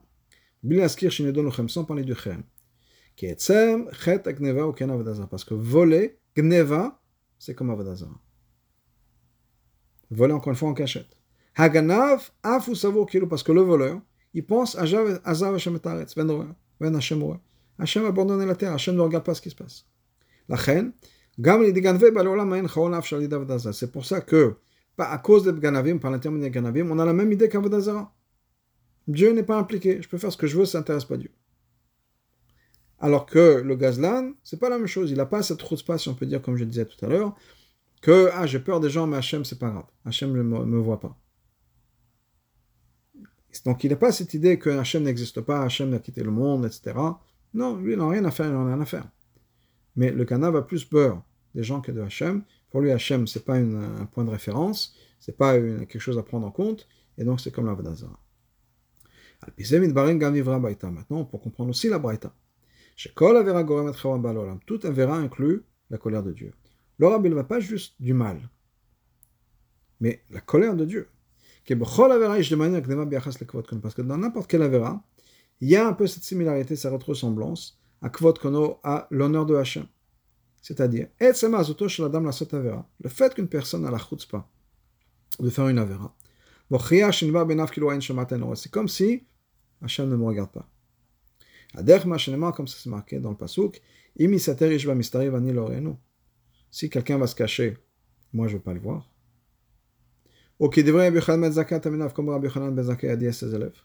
[5.31, 7.01] parce que voler, gneva,
[7.39, 8.21] c'est comme avodazara.
[10.11, 11.17] Voler encore une fois en cachette.
[11.57, 14.01] Haganav, af ou savo parce que le voleur,
[14.33, 14.83] il pense à
[15.25, 15.79] Azav Hashem
[16.17, 16.47] Ben Roa,
[16.81, 17.39] Ben Hashem.
[17.79, 19.87] Hashem a abandonné la terre, Hashem ne regarde pas ce qui se passe.
[20.49, 20.93] La reine,
[21.39, 23.73] Gam li diganve balolam ain chaon af shali davodazah.
[23.73, 24.57] C'est pour ça que,
[24.99, 28.14] à cause de Ganavim, par l'intermédiaire de Ganavim, on a la même idée qu'Avodazara.
[29.07, 31.31] Dieu n'est pas impliqué, je peux faire ce que je veux, ça n'intéresse pas Dieu.
[32.99, 35.11] Alors que le gazlan, c'est pas la même chose.
[35.11, 37.37] Il n'a pas cette chutzpah, si on peut dire, comme je disais tout à l'heure,
[38.01, 39.85] que ah, j'ai peur des gens, mais Hachem, c'est pas grave.
[40.05, 41.15] Hachem ne me, voit pas.
[43.67, 46.65] Donc il n'a pas cette idée que Hachem n'existe pas, Hachem a quitté le monde,
[46.65, 46.97] etc.
[47.53, 49.07] Non, lui, il n'a rien à faire, il n'en a rien à faire.
[49.97, 51.23] Mais le Kana a plus peur
[51.55, 52.43] des gens que de Hachem.
[52.71, 56.47] Pour lui, Hachem, c'est pas un point de référence, c'est pas quelque chose à prendre
[56.47, 56.89] en compte,
[57.19, 57.77] et donc c'est comme la.
[60.91, 62.35] Maintenant, pour comprendre aussi la Braïta.
[64.67, 66.53] Toute Avera inclut la colère de Dieu.
[66.99, 68.49] L'orab, il ne va pas juste du mal,
[70.01, 71.09] mais la colère de Dieu.
[71.67, 71.97] Parce
[73.95, 75.03] que dans n'importe quelle Avera,
[75.61, 79.57] il y a un peu cette similarité, cette ressemblance à Kvot Kono, à l'honneur de
[79.57, 79.87] Hachem.
[80.61, 81.33] C'est-à-dire, le
[83.09, 84.49] fait qu'une personne a la chutzpah
[85.41, 86.15] de faire une Avera,
[88.55, 89.25] c'est comme si
[89.83, 90.69] Hachem ne me regarde pas.
[92.53, 93.81] Comme ça c'est marqué dans le Pasuk,
[96.71, 97.77] si quelqu'un va se cacher,
[98.33, 99.11] moi je ne veux pas le voir.
[100.73, 101.13] Qui devrait
[102.15, 103.77] comme Rabbi Yochanan Ben Zakkai a dit à ses élèves.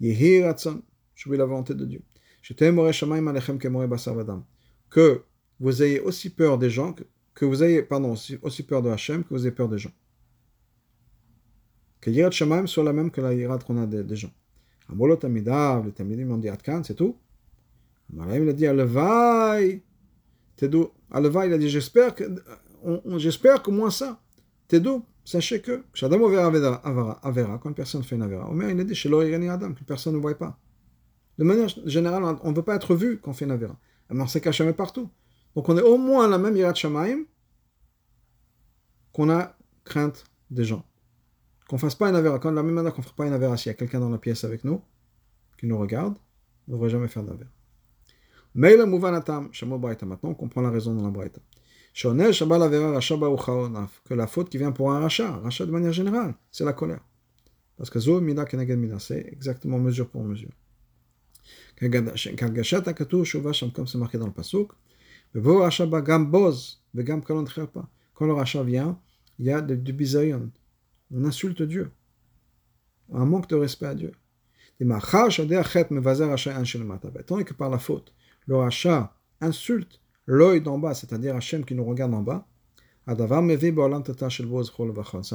[0.00, 0.82] Yehi Ratzon,
[1.14, 2.02] je veux la volonté de Dieu.
[4.90, 5.24] Que
[5.60, 6.94] vous ayez aussi peur des gens,
[7.34, 9.92] que vous ayez, pardon, aussi peur de Hachem, que vous ayez peur des gens.
[12.00, 14.30] Que Yirat Shemaim soit la même que la Yirat qu'on a des, des gens.
[14.90, 17.16] Amolot Amidav, les Tamidim ont dit Atkan, c'est tout.
[18.12, 19.82] Amalaim, il a dit Alevai.
[20.56, 22.24] Tedou, Alevai, il a dit J'espère que,
[23.16, 24.20] j'espère que moins ça.
[24.68, 28.84] Tedou, sachez que, Shadam Avera, Avera, quand une personne fait une Avera, Omer, il a
[28.84, 30.58] dit Chez Irani Adam, qu'une personne ne voit pas.
[31.38, 33.76] De manière générale, on ne veut pas être vu quand on fait une Avera.
[34.10, 35.10] Mais on s'est caché partout.
[35.56, 37.24] Donc on est au moins la même Yirat Shamaim
[39.12, 40.84] qu'on a crainte des gens.
[41.74, 42.38] Qu'on fasse pas une Avera.
[42.38, 44.08] Quand la même manière qu'on ne fera pas une Avera, s'il y a quelqu'un dans
[44.08, 44.80] la pièce avec nous,
[45.58, 46.14] qui nous regarde,
[46.68, 47.50] on ne devrait jamais faire d'Avera.
[48.54, 51.40] Mais le Mouvanatam, Shamo Braïta, maintenant on comprend la raison dans la Braïta.
[54.04, 57.00] Que la faute qui vient pour un rachat, rachat de manière générale, c'est la colère.
[57.76, 60.52] Parce que Zo Mida Keneged Mida, c'est exactement mesure pour mesure.
[61.80, 62.12] Comme
[63.88, 64.70] c'est marqué dans le Pasuk,
[65.32, 65.42] quand
[68.26, 68.96] le rachat vient,
[69.40, 70.52] il y a du bisayon.
[71.14, 71.90] On insulte Dieu.
[73.12, 74.12] Un manque de respect à Dieu.
[74.80, 74.96] Tant
[77.44, 78.12] que par la faute,
[78.46, 82.48] le rachat insulte l'œil d'en bas, c'est-à-dire Hachem qui nous regarde en bas,
[83.06, 83.12] ça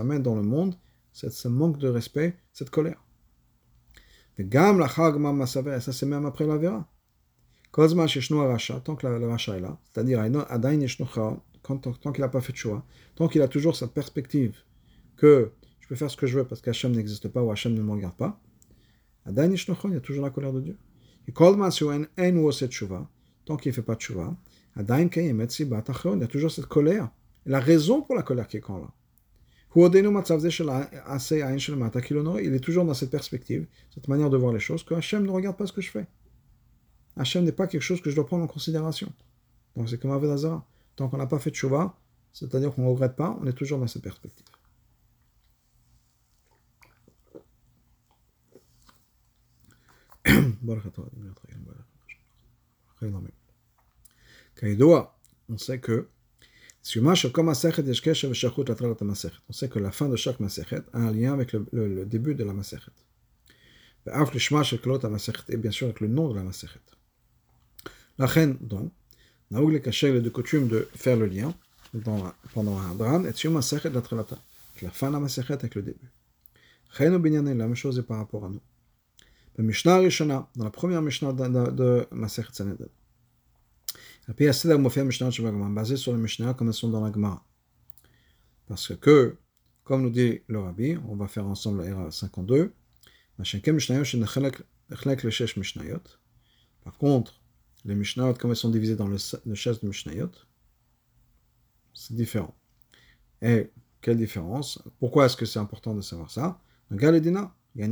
[0.01, 0.75] amène dans le monde
[1.13, 3.01] ce manque de respect, cette colère.
[4.37, 6.85] Et ça c'est même après la vera.
[7.71, 10.19] Tant que le rachat est là, c'est-à-dire
[11.61, 11.77] tant
[12.11, 12.83] qu'il n'a pas fait de choix,
[13.15, 14.57] tant qu'il a toujours cette perspective
[15.15, 15.53] que
[15.89, 18.15] peux faire ce que je veux parce qu'Hachem n'existe pas ou Hachem ne me regarde
[18.15, 18.39] pas,
[19.25, 20.77] il y a toujours la colère de Dieu.
[23.45, 24.01] Tant qu'il ne fait pas de
[24.75, 27.09] il y a toujours cette colère.
[27.45, 28.91] La raison pour la colère qui est quand là.
[29.75, 29.83] Il
[32.55, 35.57] est toujours dans cette perspective, cette manière de voir les choses, que Hachem ne regarde
[35.57, 36.07] pas ce que je fais.
[37.17, 39.11] Hachem n'est pas quelque chose que je dois prendre en considération.
[39.75, 40.65] Donc c'est comme Avedazara.
[40.95, 41.97] Tant qu'on n'a pas fait de chouva,
[42.33, 44.45] c'est-à-dire qu'on ne regrette pas, on est toujours dans cette perspective.
[55.49, 56.07] on sait que
[56.81, 56.83] on
[59.53, 62.53] sait que la fin de chaque masechet a un lien avec le, début de la
[62.53, 62.91] masechet.
[64.07, 66.79] Et bien sûr avec le nom de la masechet.
[68.17, 68.91] La reine, donc,
[69.51, 71.53] Naoug le de coutume de faire le lien
[72.53, 76.11] pendant un drame, et Tsium Masechet la fin de la Masechet avec le début.
[76.91, 78.61] Reine la même chose par rapport à nous.
[79.57, 82.63] Le Mishnah Rishona, dans la première Mishnah de, de, de Masechet.
[84.27, 87.45] La la de basée sur les Mishnah comme elles sont dans la Gemara.
[88.67, 89.37] Parce que,
[89.83, 92.73] comme nous dit le Rabbi, on va faire ensemble la 52,
[96.83, 97.41] par contre,
[97.85, 100.31] les Mishnayot, comme elles sont divisées dans le, le de Mishnayot,
[101.93, 102.53] c'est différent.
[103.41, 103.71] Et
[104.01, 104.81] quelle différence?
[104.99, 106.61] Pourquoi est-ce que c'est important de savoir ça?
[106.91, 107.85] Galedina, il il.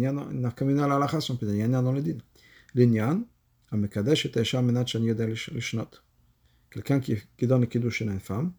[6.69, 8.53] Quelqu'un qui, qui donne le kiddush à une femme,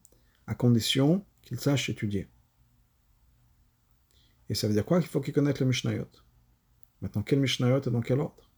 [0.47, 2.29] à condition qu'il sache étudier.
[4.49, 5.01] Et ça veut dire quoi?
[5.01, 6.09] Qu'il faut qu'il connaisse le Mishnayot.
[7.01, 8.51] Maintenant, quel Mishnayot et dans quel ordre?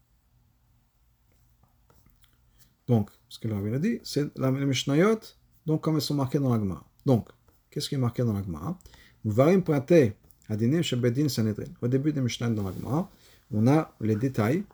[2.86, 5.20] Donc, ce que le Rabbi a dit, c'est les Mishnayot,
[5.66, 6.84] donc comme elles sont marquées dans la Gemara.
[7.06, 7.28] Donc,
[7.70, 8.78] qu'est-ce qui est marqué dans la Gemara?
[9.24, 10.16] Varim Prate
[10.50, 11.70] Adinim Bedin Sanhedrin.
[11.80, 13.10] Au début des Mishnayot dans la Gemara,
[13.52, 14.64] on a les détails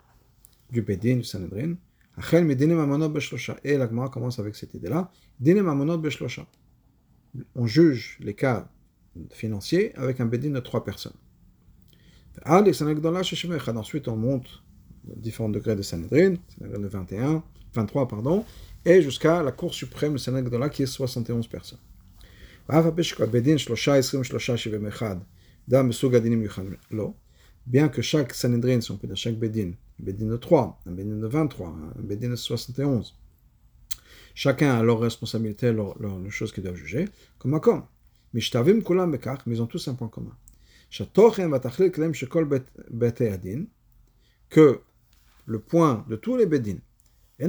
[0.71, 1.75] du Bedin, du Sanhedrin.
[3.65, 5.11] Et la Gemara commence avec cette idée-là.
[5.39, 6.47] Dinim Amonot Beshlosha.
[7.55, 8.67] On juge les cas
[9.31, 11.13] financiers avec un Bedin de trois personnes.
[12.47, 14.63] Ensuite, on monte
[15.05, 17.43] différents degrés de Sanhedrin, le 21,
[17.75, 18.45] 23, pardon,
[18.85, 21.79] et jusqu'à la Cour suprême Sanhedrin qui est 71 personnes.
[27.67, 30.93] Bien que chaque Sanhedrin, si on peut dire chaque Bedin, un Bedin de 3, un
[30.93, 33.17] Bedin de 23, un Bedin de 71,
[34.35, 37.07] chacun a leur responsabilité, leurs leur, leur choses qu'ils doivent juger,
[37.39, 37.85] comme un comme.
[38.33, 40.37] Mais ils ont tous un point commun
[44.49, 44.81] que
[45.47, 46.79] le point de tous les bedin,
[47.39, 47.49] et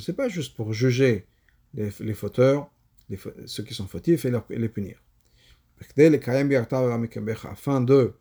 [0.00, 1.26] c'est pas juste pour juger
[1.74, 2.70] les, les fauteurs,
[3.08, 5.02] les, ceux qui sont fautifs et, leur, et les punir.
[7.50, 8.14] Afin de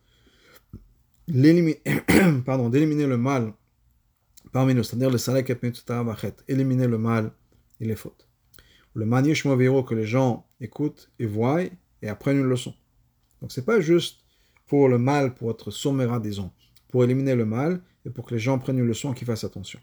[1.28, 3.54] d'éliminer le mal
[4.52, 5.18] parmi nous, c'est-à-dire le
[6.48, 7.32] éliminer le mal
[7.80, 8.28] et les fautes.
[8.94, 11.62] Le manish que les gens écoutent et voient
[12.02, 12.74] et apprennent une leçon.
[13.42, 14.22] Donc c'est pas juste
[14.68, 16.52] pour le mal, pour être sommaire, disons,
[16.90, 19.44] pour éliminer le mal et pour que les gens prennent une leçon et qu'ils fassent
[19.44, 19.80] attention.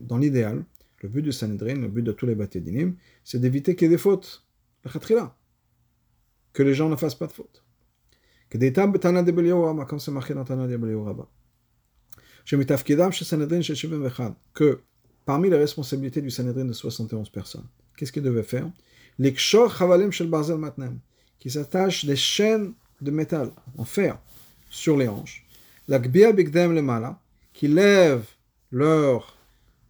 [0.00, 0.64] Dans l'idéal,
[1.04, 2.64] le but du Sanhedrin, le but de tous les bâtés
[3.24, 4.42] c'est d'éviter qu'il y ait des fautes.
[6.54, 7.62] Que les gens ne fassent pas de fautes.
[8.48, 10.78] Que des tables comme c'est marqué dans Tana de
[14.54, 14.80] Que
[15.26, 17.66] parmi les responsabilités du Sanhedrin de 71 personnes,
[17.98, 18.70] qu'est-ce qu'ils devaient faire?
[21.38, 24.18] Qui s'attachent des chaînes de métal en fer
[24.70, 25.46] sur les hanches.
[27.52, 28.26] Qui lèvent
[28.70, 29.33] leur,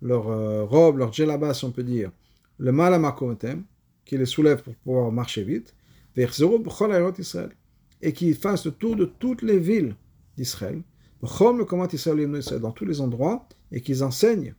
[0.05, 2.12] leur euh, robe, leur djellaba, si on peut dire,
[2.59, 3.64] le mala makometem,
[4.05, 5.74] qui les soulève pour pouvoir marcher vite,
[6.16, 9.96] et qui fassent le tour de toutes les villes
[10.36, 10.82] d'Israël,
[11.20, 14.55] dans tous les endroits, et qu'ils enseignent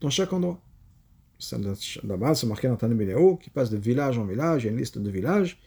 [0.00, 0.60] dans chaque endroit
[2.02, 4.78] là-bas, c'est marqué dans Tanem qui passe de village en village, il y a une
[4.78, 5.58] liste de villages,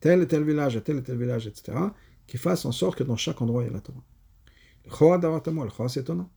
[0.00, 1.78] tel et tel village à tel et tel village, etc.,
[2.26, 4.04] qui fasse en sorte que dans chaque endroit, il y a la Torah.
[4.84, 6.30] Le c'est étonnant.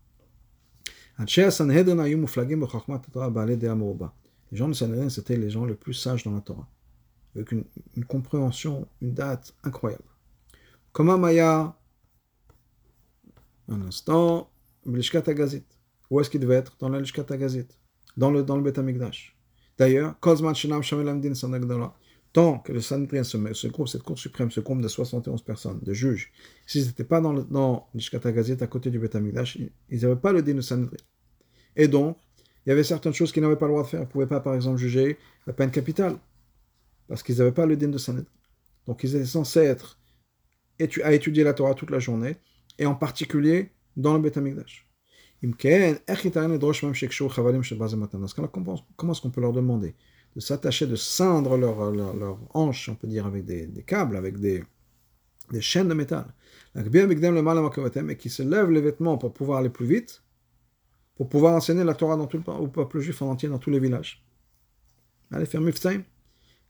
[4.51, 6.67] Les gens de Sanhedrin, c'était les gens les plus sages dans la Torah,
[7.35, 7.65] avec une,
[8.07, 10.03] compréhension, une date incroyable.
[10.91, 11.75] Comment Maya,
[13.67, 14.49] un instant.
[14.85, 17.25] Où est-ce qu'il devait être Dans la Lishkat
[18.15, 19.35] dans le, dans le Beth Amikdash.
[19.77, 20.15] D'ailleurs,
[22.37, 25.91] tant que le Sanhedrin, ce, groupe, cette Cour suprême, ce groupe de 71 personnes, de
[25.91, 26.31] juges,
[26.67, 27.89] s'ils n'étaient pas dans le dans
[28.25, 29.57] Gazet à côté du Beth Amikdash,
[29.89, 30.97] ils n'avaient pas le din de Sanhedrin.
[31.75, 32.15] Et donc,
[32.63, 34.01] il y avait certaines choses qu'ils n'avaient pas le droit de faire.
[34.01, 35.17] Ils ne pouvaient pas, par exemple, juger
[35.47, 36.15] la peine capitale,
[37.07, 38.29] parce qu'ils n'avaient pas le din de Sanhedrin.
[38.85, 39.97] Donc, ils étaient censés être
[41.03, 42.35] à étudier la Torah toute la journée,
[42.77, 44.87] et en particulier dans le Beth Amikdash.
[45.41, 45.55] Comment
[49.11, 49.95] est-ce qu'on peut leur demander
[50.37, 54.39] de s'attacher, de cindre leurs leur, leur hanches, on peut dire, avec des, câbles, avec
[54.39, 54.63] des,
[55.51, 56.31] des, chaînes de métal,
[56.75, 56.83] et
[58.17, 60.21] qui se lèvent les vêtements pour pouvoir aller plus vite,
[61.15, 63.71] pour pouvoir enseigner la Torah dans tout le, au peuple juif en entier, dans tous
[63.71, 64.23] les villages.
[65.31, 66.03] Allez faire miftaim.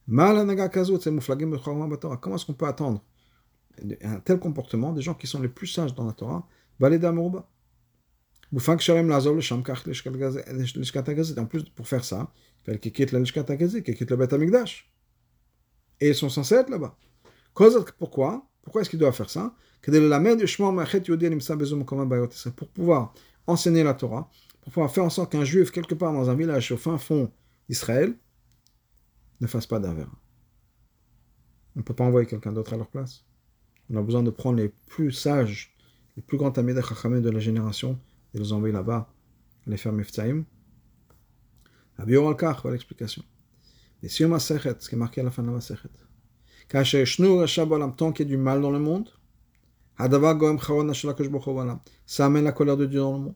[0.06, 0.46] Comment
[2.36, 3.04] est-ce qu'on peut attendre
[4.02, 6.48] un tel comportement des gens qui sont les plus sages dans la Torah?
[6.80, 6.90] En
[11.44, 12.32] plus, pour faire ça,
[12.76, 14.90] qu'ils quittent la Lishkat qu'ils quittent le Beth Amikdash.
[16.00, 16.96] Et ils sont censés être là-bas.
[17.98, 18.46] Pourquoi?
[18.62, 19.54] Pourquoi est-ce qu'ils doivent faire ça?
[22.56, 23.14] Pour pouvoir
[23.46, 26.70] enseigner la Torah, pour pouvoir faire en sorte qu'un juif, quelque part dans un village
[26.72, 27.32] au fin fond
[27.68, 28.14] d'Israël,
[29.40, 30.10] ne fasse pas d'avera.
[31.74, 33.24] On ne peut pas envoyer quelqu'un d'autre à leur place.
[33.88, 35.74] On a besoin de prendre les plus sages,
[36.16, 37.98] les plus grands amis de la génération
[38.34, 39.10] ils les ont envoyés là-bas,
[39.66, 40.44] les faire Miftaim.
[41.98, 43.22] Abior al-Kach va l'explication.
[44.02, 45.88] Mais sur Masechet, ce qui est marqué à la fin de la Masechet.
[46.68, 46.84] Tant
[48.12, 49.10] qu'il y a du mal dans le monde,
[52.06, 53.34] ça amène la colère de Dieu dans le monde.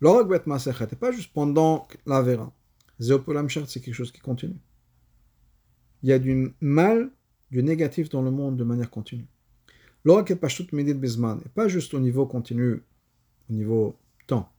[0.00, 2.52] L'Oragbet Masechet, et pas juste pendant la Vera.
[3.00, 4.60] Zéopolam Shert, c'est quelque chose qui continue.
[6.02, 7.10] Il y a du mal,
[7.50, 9.26] du négatif dans le monde de manière continue.
[10.04, 12.82] L'Oragbet Pashtut Medit et pas juste au niveau continu,
[13.50, 13.98] au niveau
[14.28, 14.53] temps.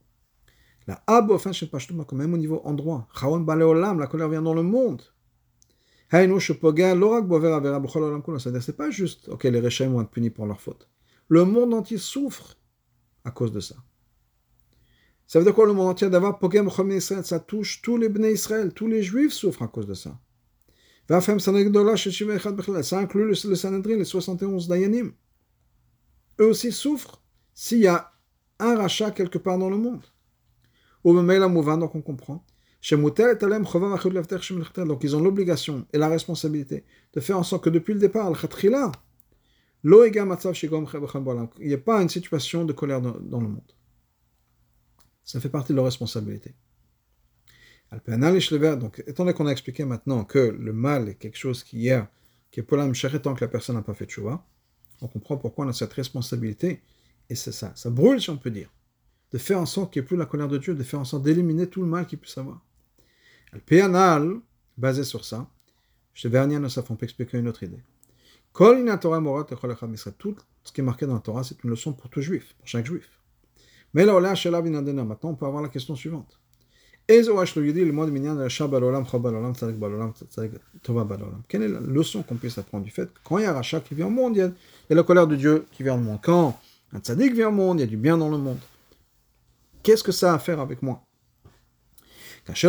[0.88, 3.07] La quand même au niveau endroit.
[3.21, 5.01] La colère vient dans le monde.
[6.11, 10.88] C'est-à-dire, c'est pas juste, ok, les Réchaim vont être punis pour leur faute.
[11.27, 12.55] Le monde entier souffre
[13.23, 13.75] à cause de ça.
[15.27, 17.25] Ça veut dire quoi le monde entier d'avoir Pogem Israël?
[17.25, 20.19] Ça touche tous les Bnei Israël, tous les Juifs souffrent à cause de ça.
[21.07, 25.13] Ça inclut le, Sanhedrin, les 71 Dayanim.
[26.39, 27.23] Eux aussi souffrent
[27.53, 28.11] s'il y a
[28.59, 30.03] un rachat quelque part dans le monde.
[31.06, 32.43] Donc on comprend.
[32.91, 33.18] Donc
[35.03, 36.84] ils ont l'obligation et la responsabilité
[37.14, 38.38] de faire en sorte que depuis le départ, il
[41.68, 43.72] n'y ait pas une situation de colère dans le monde.
[45.24, 46.56] Ça fait partie de leur responsabilité.
[47.91, 52.03] Donc, étant donné qu'on a expliqué maintenant que le mal est quelque chose qui est,
[52.51, 54.45] qui est pour l'âme tant que la personne n'a pas fait de choix,
[55.01, 56.82] on comprend pourquoi on a cette responsabilité,
[57.30, 58.70] et c'est ça, ça brûle si on peut dire,
[59.36, 61.03] de faire en sorte qu'il n'y ait plus la colère de Dieu, de faire en
[61.03, 62.61] sorte d'éliminer tout le mal qu'il puisse avoir.
[63.51, 64.38] Le Péanal,
[64.77, 65.45] basé sur ça,
[66.13, 67.83] chez Vernier, nous on peut expliquer une autre idée.
[68.53, 68.73] Tout
[70.63, 72.86] ce qui est marqué dans la Torah, c'est une leçon pour tout juif, pour chaque
[72.86, 73.09] juif.
[73.93, 76.39] Mais là, maintenant, on peut avoir la question suivante.
[77.09, 77.21] Quelle
[81.61, 83.81] est la leçon qu'on puisse apprendre du fait que quand il y a un rachat
[83.81, 84.43] qui vient au monde, il y
[84.93, 86.19] a la colère de Dieu qui vient au monde.
[86.23, 86.57] Quand
[86.93, 88.59] un tzaddik vient au monde, il y a du bien dans le monde.
[89.86, 91.01] Qu'est-ce que ça a à faire avec moi?
[92.53, 92.67] C'est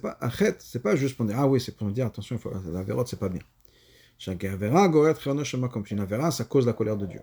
[0.00, 0.18] pas
[0.58, 2.38] c'est pas juste pour dire ah oui, c'est pour dire attention,
[2.72, 3.42] la vérote c'est pas bien.
[5.90, 7.20] Une avéra, ça cause la colère de Dieu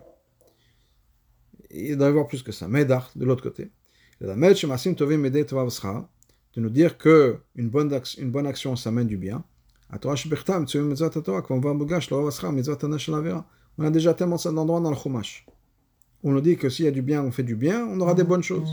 [1.70, 2.68] il doit y avoir plus que ça.
[2.68, 3.70] Médard, de l'autre côté.
[4.20, 4.26] De
[6.56, 9.44] nous dire que une bonne, action, une bonne action, ça mène du bien.
[9.90, 9.96] On
[13.84, 15.46] a déjà tellement d'endroits dans le Chumash.
[16.22, 18.14] On nous dit que s'il y a du bien, on fait du bien, on aura
[18.14, 18.68] des bonnes choses.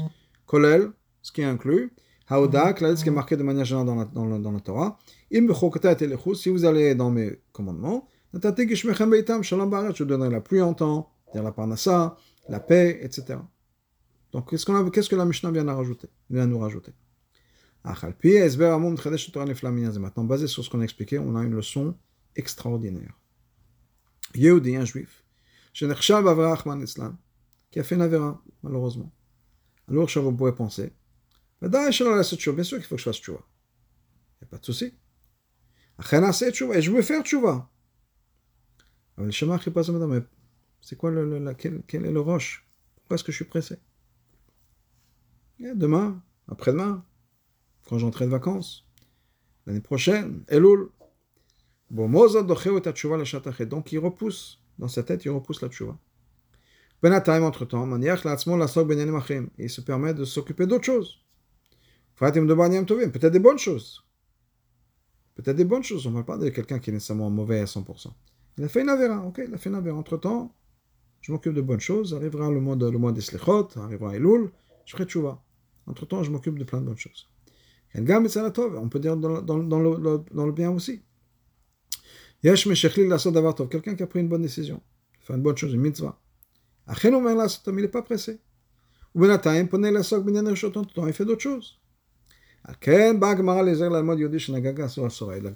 [0.46, 0.92] Kolel,
[1.22, 1.92] ce qui est inclus.
[2.28, 4.98] Haodak, ce qui est marqué de manière générale dans la, dans la, dans la Torah.
[5.32, 12.18] Si vous allez dans mes commandements, je vous donnerai la pluie en temps, la parnassa,
[12.50, 13.38] la paix, etc.
[14.32, 16.94] Donc, qu'est-ce, qu'on a, qu'est-ce que la Mishnah vient, à rajouter, vient nous rajouter?
[20.00, 21.96] Maintenant, basé sur ce qu'on a expliqué, on a une leçon
[22.36, 23.14] extraordinaire.
[24.34, 25.24] Yehudi, un juif,
[27.76, 29.12] qui a fait une avera, malheureusement.
[29.90, 30.94] Alors, vous pouvez penser,
[31.62, 33.42] bien sûr qu'il faut que je fasse tchouva.
[33.42, 34.94] Il n'y a pas de souci.
[36.00, 37.70] Et je veux faire tchouva.
[39.18, 39.34] Mais
[40.80, 42.66] c'est quoi le, la, quel, est le roche?
[42.96, 43.78] Pourquoi est-ce que je suis pressé?
[45.60, 47.04] Demain, après-demain,
[47.90, 48.88] quand j'entrerai de vacances,
[49.66, 50.92] l'année prochaine, Elul.
[51.90, 56.00] Bon, donc il repousse, dans sa tête, il repousse la tchouva.
[57.14, 61.20] Entre-temps, il se permet de s'occuper d'autres choses.
[62.18, 64.04] Peut-être des bonnes choses.
[65.36, 66.08] Peut-être des bonnes choses.
[66.08, 68.08] On ne parle pas de quelqu'un qui est nécessairement mauvais à 100%.
[68.58, 69.98] Il a fait une avéra, ok, il a fait une avéra.
[69.98, 70.56] Entre-temps,
[71.22, 74.52] je m'occupe de bonnes choses, arrivera le mois, de, le mois des Slechot, arrivera Elul,
[74.86, 75.44] je ferai tchouva.
[75.88, 77.30] Entre temps, je m'occupe de plein de bonnes choses.
[77.94, 81.02] On peut dire dans, dans, le, bien aussi.
[82.42, 84.82] Quelqu'un qui a pris une bonne décision,
[85.20, 86.20] fait une bonne chose, une mitzvah.
[86.88, 88.40] Il n'est pas pressé.
[89.14, 91.80] Ou il fait d'autres choses.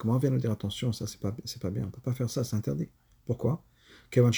[0.01, 2.30] Gemara vient nous dire attention, ça c'est pas, pas bien, on ne peut pas faire
[2.30, 2.89] ça, c'est interdit.
[3.25, 3.63] Pourquoi?
[4.11, 4.30] Parce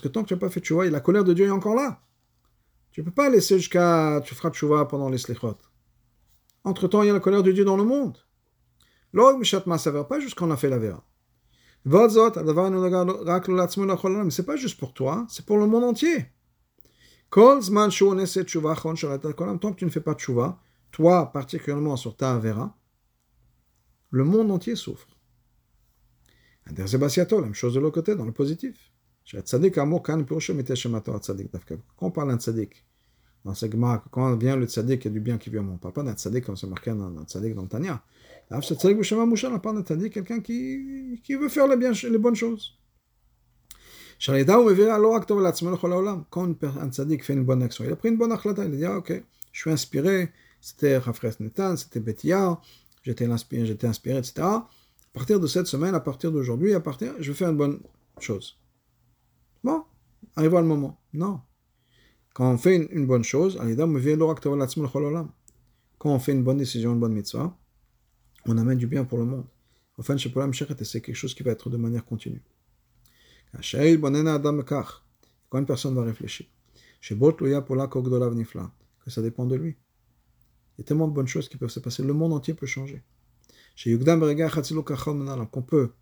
[0.00, 2.00] que tant que tu n'as pas fait tchouva, la colère de Dieu est encore là.
[2.92, 5.56] Tu ne peux pas laisser jusqu'à tu feras tchouva pendant les slichot.
[6.64, 8.18] Entre temps, il y a la colère de Dieu dans le monde.
[9.78, 11.04] ça va pas jusqu'on a fait la vera.
[14.30, 16.26] C'est pas juste pour toi, c'est pour le monde entier.
[17.30, 20.60] Tant que tu ne fais pas tchouva,
[20.90, 22.76] toi particulièrement sur ta vera,
[24.10, 25.08] le monde entier souffre.
[26.66, 26.72] La
[27.40, 28.92] même chose de l'autre côté, dans le positif.
[29.32, 29.54] Quand
[32.00, 32.84] on parle d'un tzaddik,
[33.44, 35.62] dans ce quand vient le tzaddik, il y a du bien qui vient.
[35.62, 38.02] On ne parle pas d'un tzaddik comme c'est marqué dans le tzaddik dans le Tanya.
[40.10, 42.80] Quelqu'un qui, qui veut faire les, bien, les bonnes choses.
[46.30, 48.76] Quand un tzaddik fait une bonne action, il a pris une bonne akhlata, il a
[48.76, 49.22] dit Ok,
[49.52, 50.30] je suis inspiré,
[50.60, 52.60] c'était Rafres Netan, c'était Betia,
[53.02, 54.42] j'étais inspiré, inspiré, etc.
[54.42, 54.68] À
[55.12, 57.80] partir de cette semaine, à partir d'aujourd'hui, à partir, je vais faire une bonne
[58.18, 58.58] chose.
[59.64, 59.84] Bon,
[60.36, 61.00] arrivera le moment.
[61.12, 61.40] Non.
[62.34, 63.58] Quand on fait une, bonne chose,
[65.98, 67.56] quand on fait une bonne décision, une bonne mitzvah,
[68.46, 69.46] on amène du bien pour le monde.
[69.98, 72.42] Enfin, c'est quelque chose qui va être de manière continue.
[75.48, 76.46] Quand une personne va réfléchir,
[79.04, 79.76] que ça dépend de lui.
[80.78, 82.02] y a tellement de bonnes choses qui peuvent se passer.
[82.02, 83.02] Le monde entier peut changer.
[83.74, 83.98] Chez
[85.50, 85.92] qu'on peut,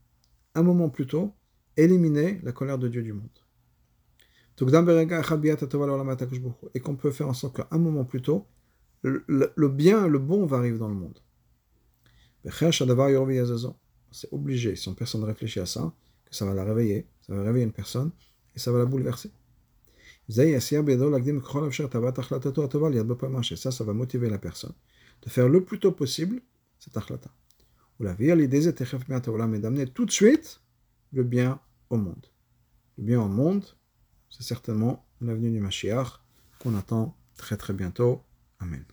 [0.54, 1.32] un moment plus tôt,
[1.76, 3.28] éliminer la colère de Dieu du monde.
[6.74, 8.46] Et qu'on peut faire en sorte qu'un moment plus tôt,
[9.02, 11.18] le, bien, le bon va arriver dans le monde.
[14.10, 15.92] C'est obligé, si personne ne réfléchit à ça,
[16.24, 18.10] que ça va la réveiller, ça va réveiller une personne
[18.54, 19.30] et ça va la bouleverser.
[20.28, 20.44] Ça,
[23.70, 24.72] ça va motiver la personne
[25.22, 26.40] de faire le plus tôt possible
[26.78, 27.30] cette achlata.
[27.98, 28.82] Ou la vie, l'idée, c'est
[29.58, 30.60] d'amener tout de suite
[31.12, 31.60] le bien
[31.90, 32.26] au monde.
[32.98, 33.64] Le bien au monde,
[34.30, 36.20] c'est certainement l'avenue du Mashiach
[36.60, 38.22] qu'on attend très très bientôt.
[38.60, 38.84] Amen.